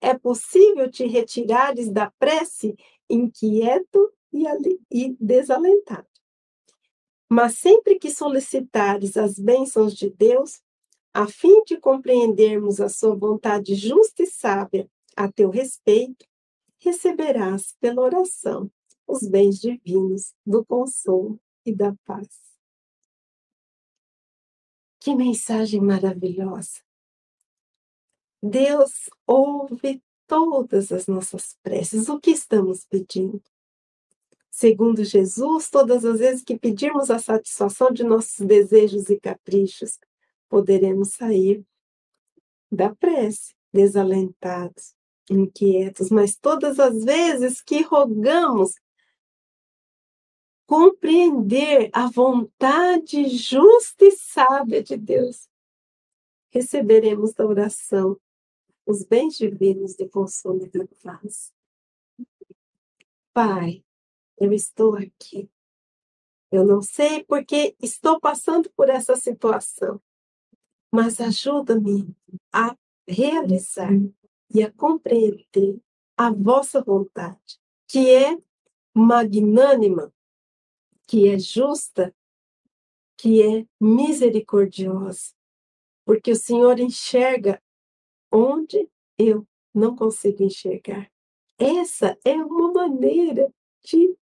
é 0.00 0.16
possível 0.16 0.90
te 0.90 1.06
retirares 1.06 1.90
da 1.90 2.10
prece 2.18 2.76
inquieto 3.10 4.12
e, 4.32 4.44
e 4.90 5.16
desalentado. 5.18 6.06
Mas 7.28 7.58
sempre 7.58 7.98
que 7.98 8.10
solicitares 8.10 9.16
as 9.16 9.38
bênçãos 9.38 9.94
de 9.94 10.08
Deus, 10.08 10.62
a 11.12 11.26
fim 11.26 11.62
de 11.64 11.76
compreendermos 11.78 12.80
a 12.80 12.88
sua 12.88 13.14
vontade 13.14 13.74
justa 13.74 14.22
e 14.22 14.26
sábia 14.26 14.88
a 15.16 15.30
teu 15.30 15.50
respeito, 15.50 16.24
receberás 16.78 17.74
pela 17.80 18.02
oração 18.02 18.70
os 19.08 19.26
bens 19.26 19.58
divinos 19.58 20.34
do 20.46 20.64
consolo 20.64 21.40
e 21.64 21.74
da 21.74 21.94
paz. 22.04 22.28
Que 25.00 25.14
mensagem 25.14 25.80
maravilhosa! 25.80 26.82
Deus 28.42 29.08
ouve 29.26 30.02
todas 30.26 30.92
as 30.92 31.06
nossas 31.06 31.56
preces. 31.62 32.08
O 32.08 32.20
que 32.20 32.30
estamos 32.30 32.84
pedindo? 32.84 33.42
Segundo 34.50 35.04
Jesus, 35.04 35.70
todas 35.70 36.04
as 36.04 36.18
vezes 36.18 36.42
que 36.42 36.58
pedirmos 36.58 37.10
a 37.10 37.18
satisfação 37.18 37.90
de 37.90 38.04
nossos 38.04 38.44
desejos 38.44 39.08
e 39.08 39.18
caprichos, 39.18 39.98
poderemos 40.48 41.14
sair 41.14 41.64
da 42.70 42.94
prece 42.94 43.54
desalentados, 43.72 44.94
inquietos, 45.30 46.10
mas 46.10 46.36
todas 46.36 46.78
as 46.78 47.04
vezes 47.04 47.62
que 47.62 47.82
rogamos 47.82 48.74
compreender 50.68 51.88
a 51.94 52.08
vontade 52.10 53.26
justa 53.26 54.04
e 54.04 54.10
sábia 54.10 54.82
de 54.82 54.98
Deus, 54.98 55.48
receberemos 56.50 57.32
da 57.32 57.46
oração 57.46 58.20
os 58.84 59.02
bens 59.02 59.38
divinos 59.38 59.94
de 59.94 60.06
consolo 60.06 60.66
e 60.66 60.68
da 60.68 60.86
paz. 61.02 61.54
Pai, 63.32 63.82
eu 64.36 64.52
estou 64.52 64.94
aqui. 64.94 65.50
Eu 66.52 66.66
não 66.66 66.82
sei 66.82 67.24
porque 67.24 67.74
estou 67.80 68.20
passando 68.20 68.70
por 68.76 68.90
essa 68.90 69.16
situação, 69.16 69.98
mas 70.92 71.18
ajuda-me 71.18 72.14
a 72.52 72.76
realizar 73.06 73.92
e 74.54 74.62
a 74.62 74.70
compreender 74.70 75.80
a 76.14 76.30
vossa 76.30 76.82
vontade, 76.82 77.58
que 77.86 78.10
é 78.10 78.36
magnânima, 78.94 80.12
que 81.08 81.28
é 81.28 81.38
justa, 81.38 82.14
que 83.16 83.42
é 83.42 83.66
misericordiosa 83.80 85.36
porque 86.08 86.30
o 86.30 86.36
Senhor 86.36 86.80
enxerga 86.80 87.62
onde 88.32 88.88
eu 89.18 89.46
não 89.74 89.94
consigo 89.94 90.42
enxergar. 90.42 91.12
Essa 91.58 92.18
é 92.24 92.32
uma 92.32 92.72
maneira 92.72 93.52
de 93.84 94.16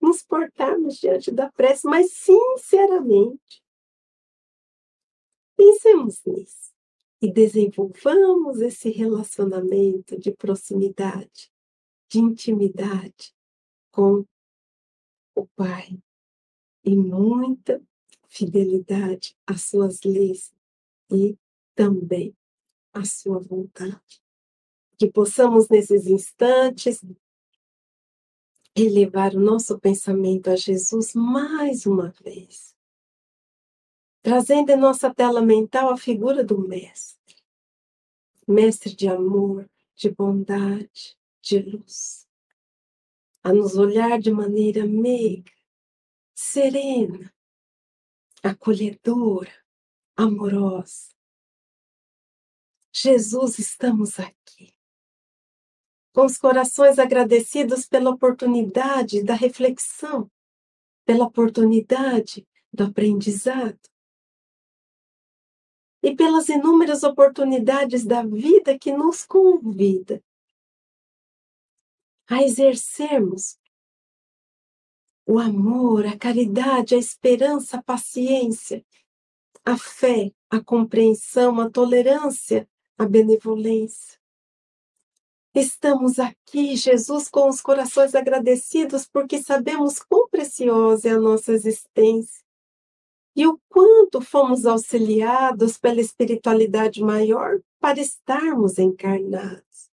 nos 0.00 0.24
portarmos 0.24 0.96
diante 0.96 1.30
da 1.30 1.52
prece, 1.52 1.86
mas 1.86 2.10
sinceramente. 2.14 3.62
Pensemos 5.56 6.20
nisso 6.24 6.74
e 7.22 7.32
desenvolvamos 7.32 8.60
esse 8.60 8.90
relacionamento 8.90 10.18
de 10.18 10.32
proximidade, 10.32 11.52
de 12.10 12.18
intimidade 12.18 13.32
com 13.92 14.26
o 15.36 15.46
Pai 15.48 16.02
e 16.82 16.96
muita 16.96 17.80
fidelidade 18.28 19.36
às 19.46 19.62
suas 19.62 20.02
leis 20.02 20.52
e 21.10 21.38
também 21.74 22.34
à 22.92 23.04
sua 23.04 23.38
vontade. 23.38 24.22
Que 24.98 25.10
possamos, 25.10 25.68
nesses 25.68 26.06
instantes, 26.06 27.04
elevar 28.74 29.34
o 29.34 29.40
nosso 29.40 29.78
pensamento 29.78 30.48
a 30.48 30.56
Jesus 30.56 31.14
mais 31.14 31.86
uma 31.86 32.10
vez, 32.22 32.74
trazendo 34.22 34.70
em 34.70 34.76
nossa 34.76 35.14
tela 35.14 35.42
mental 35.42 35.90
a 35.90 35.96
figura 35.96 36.42
do 36.42 36.58
Mestre, 36.58 37.36
Mestre 38.48 38.94
de 38.94 39.08
amor, 39.08 39.68
de 39.94 40.10
bondade, 40.10 41.16
de 41.42 41.58
luz, 41.58 42.25
a 43.46 43.52
nos 43.52 43.76
olhar 43.76 44.18
de 44.18 44.32
maneira 44.32 44.84
meiga, 44.84 45.52
serena, 46.34 47.32
acolhedora, 48.42 49.54
amorosa. 50.16 51.14
Jesus, 52.92 53.60
estamos 53.60 54.18
aqui. 54.18 54.74
Com 56.12 56.24
os 56.24 56.36
corações 56.36 56.98
agradecidos 56.98 57.86
pela 57.86 58.10
oportunidade 58.10 59.22
da 59.22 59.34
reflexão, 59.34 60.28
pela 61.04 61.26
oportunidade 61.26 62.44
do 62.72 62.82
aprendizado. 62.82 63.78
E 66.02 66.16
pelas 66.16 66.48
inúmeras 66.48 67.04
oportunidades 67.04 68.04
da 68.04 68.24
vida 68.24 68.76
que 68.76 68.90
nos 68.90 69.24
convida 69.24 70.20
a 72.28 72.42
exercermos 72.42 73.58
o 75.26 75.38
amor, 75.38 76.06
a 76.06 76.16
caridade, 76.16 76.94
a 76.94 76.98
esperança, 76.98 77.78
a 77.78 77.82
paciência, 77.82 78.84
a 79.64 79.76
fé, 79.76 80.32
a 80.48 80.60
compreensão, 80.60 81.60
a 81.60 81.68
tolerância, 81.68 82.68
a 82.96 83.04
benevolência. 83.04 84.18
Estamos 85.54 86.18
aqui, 86.18 86.76
Jesus, 86.76 87.28
com 87.28 87.48
os 87.48 87.60
corações 87.60 88.14
agradecidos, 88.14 89.06
porque 89.06 89.42
sabemos 89.42 89.98
quão 89.98 90.28
preciosa 90.28 91.08
é 91.08 91.12
a 91.12 91.18
nossa 91.18 91.52
existência 91.52 92.44
e 93.34 93.46
o 93.46 93.60
quanto 93.68 94.20
fomos 94.20 94.64
auxiliados 94.64 95.76
pela 95.76 96.00
espiritualidade 96.00 97.02
maior 97.02 97.60
para 97.78 98.00
estarmos 98.00 98.78
encarnados. 98.78 99.90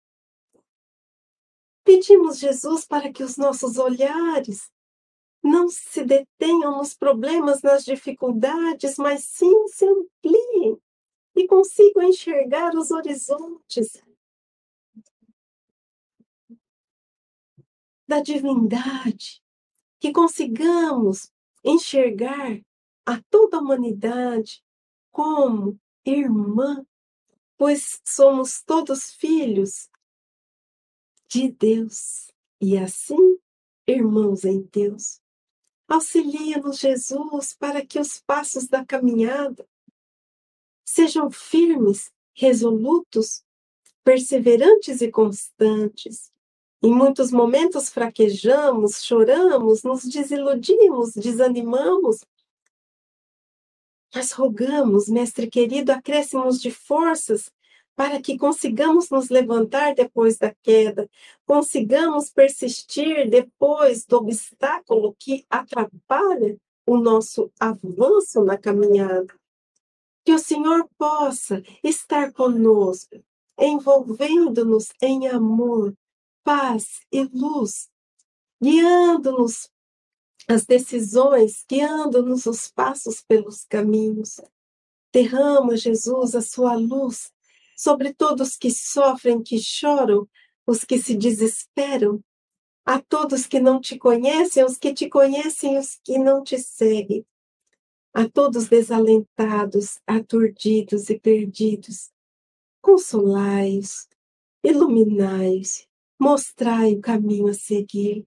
Pedimos, 1.89 2.39
Jesus, 2.39 2.84
para 2.84 3.11
que 3.11 3.24
os 3.24 3.39
nossos 3.39 3.78
olhares 3.78 4.70
não 5.43 5.70
se 5.70 6.05
detenham 6.05 6.76
nos 6.76 6.93
problemas, 6.93 7.62
nas 7.62 7.82
dificuldades, 7.82 8.99
mas 8.99 9.24
sim 9.24 9.66
se 9.68 9.86
ampliem 9.86 10.78
e 11.34 11.47
consigam 11.47 12.03
enxergar 12.03 12.74
os 12.74 12.91
horizontes 12.91 14.05
da 18.07 18.20
divindade, 18.20 19.43
que 19.99 20.12
consigamos 20.12 21.32
enxergar 21.64 22.61
a 23.07 23.18
toda 23.30 23.57
a 23.57 23.61
humanidade 23.61 24.62
como 25.11 25.80
irmã, 26.05 26.86
pois 27.57 27.99
somos 28.05 28.62
todos 28.62 29.11
filhos 29.12 29.89
de 31.28 31.52
Deus 31.52 32.32
e 32.60 32.76
assim 32.76 33.38
irmãos 33.86 34.44
em 34.44 34.62
Deus. 34.72 35.20
Auxilia-nos, 35.86 36.78
Jesus, 36.78 37.54
para 37.54 37.84
que 37.84 37.98
os 37.98 38.20
passos 38.20 38.66
da 38.66 38.84
caminhada 38.84 39.66
sejam 40.84 41.30
firmes, 41.30 42.10
resolutos, 42.34 43.42
perseverantes 44.04 45.00
e 45.00 45.10
constantes, 45.10 46.30
em 46.82 46.94
muitos 46.94 47.32
momentos 47.32 47.88
fraquejamos, 47.88 49.02
choramos, 49.02 49.82
nos 49.82 50.04
desiludimos, 50.04 51.14
desanimamos. 51.14 52.24
Mas 54.14 54.32
rogamos, 54.32 55.08
Mestre 55.08 55.48
querido, 55.50 55.90
acréscimos 55.90 56.60
de 56.60 56.70
forças 56.70 57.50
para 57.99 58.22
que 58.22 58.38
consigamos 58.38 59.11
nos 59.11 59.28
levantar 59.28 59.92
depois 59.92 60.38
da 60.38 60.55
queda, 60.62 61.11
consigamos 61.44 62.30
persistir 62.30 63.28
depois 63.28 64.07
do 64.07 64.18
obstáculo 64.18 65.16
que 65.18 65.44
atrapalha 65.51 66.57
o 66.86 66.96
nosso 66.96 67.51
avanço 67.59 68.44
na 68.44 68.57
caminhada. 68.57 69.34
Que 70.24 70.32
o 70.32 70.38
Senhor 70.38 70.88
possa 70.96 71.61
estar 71.82 72.32
conosco, 72.32 73.20
envolvendo-nos 73.59 74.90
em 75.03 75.26
amor, 75.26 75.92
paz 76.44 77.01
e 77.11 77.24
luz, 77.24 77.88
guiando-nos 78.62 79.68
as 80.46 80.64
decisões, 80.64 81.64
guiando-nos 81.68 82.46
os 82.46 82.68
passos 82.68 83.22
pelos 83.22 83.64
caminhos. 83.64 84.40
Derrama, 85.12 85.76
Jesus, 85.76 86.36
a 86.36 86.40
sua 86.40 86.76
luz 86.76 87.32
sobre 87.78 88.12
todos 88.12 88.56
que 88.56 88.72
sofrem, 88.72 89.40
que 89.40 89.56
choram, 89.60 90.28
os 90.66 90.82
que 90.82 90.98
se 90.98 91.16
desesperam, 91.16 92.20
a 92.84 93.00
todos 93.00 93.46
que 93.46 93.60
não 93.60 93.80
te 93.80 93.96
conhecem, 93.96 94.64
os 94.64 94.76
que 94.76 94.92
te 94.92 95.08
conhecem, 95.08 95.78
os 95.78 95.94
que 96.02 96.18
não 96.18 96.42
te 96.42 96.58
seguem, 96.58 97.24
a 98.12 98.28
todos 98.28 98.68
desalentados, 98.68 100.00
aturdidos 100.04 101.08
e 101.08 101.20
perdidos. 101.20 102.10
Consolai-os, 102.82 104.08
iluminai-os, 104.64 105.86
mostrai 106.18 106.94
o 106.94 107.00
caminho 107.00 107.46
a 107.46 107.54
seguir. 107.54 108.26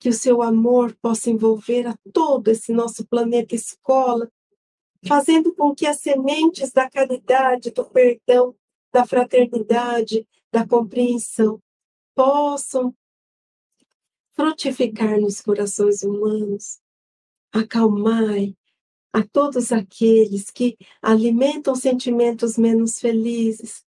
Que 0.00 0.08
o 0.08 0.12
seu 0.12 0.42
amor 0.42 0.94
possa 1.00 1.30
envolver 1.30 1.86
a 1.86 1.96
todo 2.12 2.48
esse 2.48 2.72
nosso 2.72 3.06
planeta 3.06 3.54
escola, 3.54 4.28
fazendo 5.06 5.54
com 5.54 5.74
que 5.74 5.86
as 5.86 6.00
sementes 6.00 6.72
da 6.72 6.88
caridade, 6.88 7.70
do 7.70 7.84
perdão, 7.84 8.54
da 8.92 9.06
fraternidade, 9.06 10.26
da 10.50 10.66
compreensão 10.66 11.60
possam 12.14 12.94
frutificar 14.34 15.20
nos 15.20 15.40
corações 15.40 16.02
humanos. 16.02 16.80
Acalmai 17.52 18.56
a 19.12 19.22
todos 19.22 19.72
aqueles 19.72 20.50
que 20.50 20.76
alimentam 21.00 21.74
sentimentos 21.74 22.58
menos 22.58 22.98
felizes, 22.98 23.84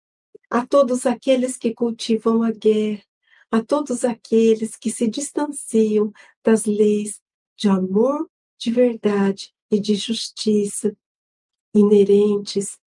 a 0.48 0.66
todos 0.66 1.04
aqueles 1.04 1.56
que 1.56 1.74
cultivam 1.74 2.42
a 2.42 2.50
guerra, 2.50 3.02
a 3.50 3.62
todos 3.62 4.04
aqueles 4.04 4.76
que 4.76 4.90
se 4.90 5.06
distanciam 5.06 6.12
das 6.42 6.64
leis 6.64 7.20
de 7.56 7.68
amor, 7.68 8.28
de 8.58 8.70
verdade 8.70 9.52
e 9.70 9.78
de 9.78 9.94
justiça 9.94 10.96
inerentes 11.74 12.78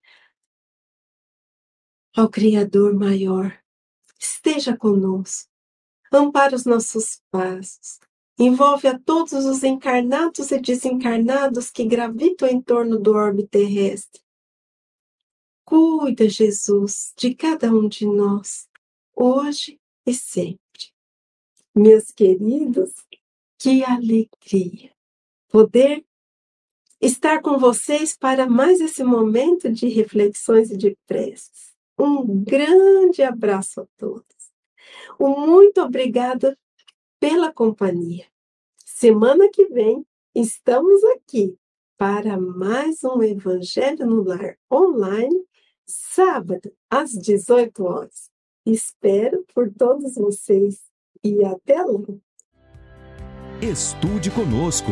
ao 2.15 2.29
Criador 2.29 2.93
maior. 2.93 3.57
Esteja 4.19 4.77
conosco, 4.77 5.49
ampara 6.11 6.55
os 6.55 6.65
nossos 6.65 7.21
passos, 7.31 7.99
envolve 8.37 8.87
a 8.87 8.99
todos 8.99 9.45
os 9.45 9.63
encarnados 9.63 10.51
e 10.51 10.59
desencarnados 10.59 11.71
que 11.71 11.85
gravitam 11.85 12.47
em 12.47 12.61
torno 12.61 12.99
do 12.99 13.13
orbe 13.13 13.47
terrestre. 13.47 14.21
Cuida, 15.65 16.27
Jesus, 16.27 17.13
de 17.17 17.33
cada 17.33 17.71
um 17.73 17.87
de 17.87 18.05
nós, 18.05 18.67
hoje 19.15 19.79
e 20.05 20.13
sempre. 20.13 20.59
Meus 21.73 22.11
queridos, 22.11 22.93
que 23.57 23.83
alegria 23.83 24.91
poder 25.47 26.05
estar 27.01 27.41
com 27.41 27.57
vocês 27.57 28.15
para 28.15 28.47
mais 28.47 28.79
esse 28.79 29.03
momento 29.03 29.71
de 29.71 29.87
reflexões 29.87 30.69
e 30.69 30.77
de 30.77 30.95
preces. 31.07 31.71
Um 31.97 32.43
grande 32.43 33.23
abraço 33.23 33.81
a 33.81 33.85
todos. 33.97 34.23
Um 35.19 35.47
muito 35.47 35.81
obrigada 35.81 36.57
pela 37.19 37.51
companhia. 37.51 38.25
Semana 38.85 39.49
que 39.51 39.65
vem 39.65 40.05
estamos 40.35 41.03
aqui 41.15 41.57
para 41.97 42.39
mais 42.39 43.03
um 43.03 43.21
Evangelho 43.21 44.05
no 44.05 44.23
Lar 44.23 44.57
online, 44.71 45.45
sábado, 45.85 46.71
às 46.89 47.11
18 47.11 47.83
horas. 47.83 48.29
Espero 48.65 49.43
por 49.53 49.71
todos 49.71 50.15
vocês 50.15 50.81
e 51.23 51.43
até 51.43 51.83
lá. 51.83 51.99
Estude 53.61 54.31
conosco. 54.31 54.91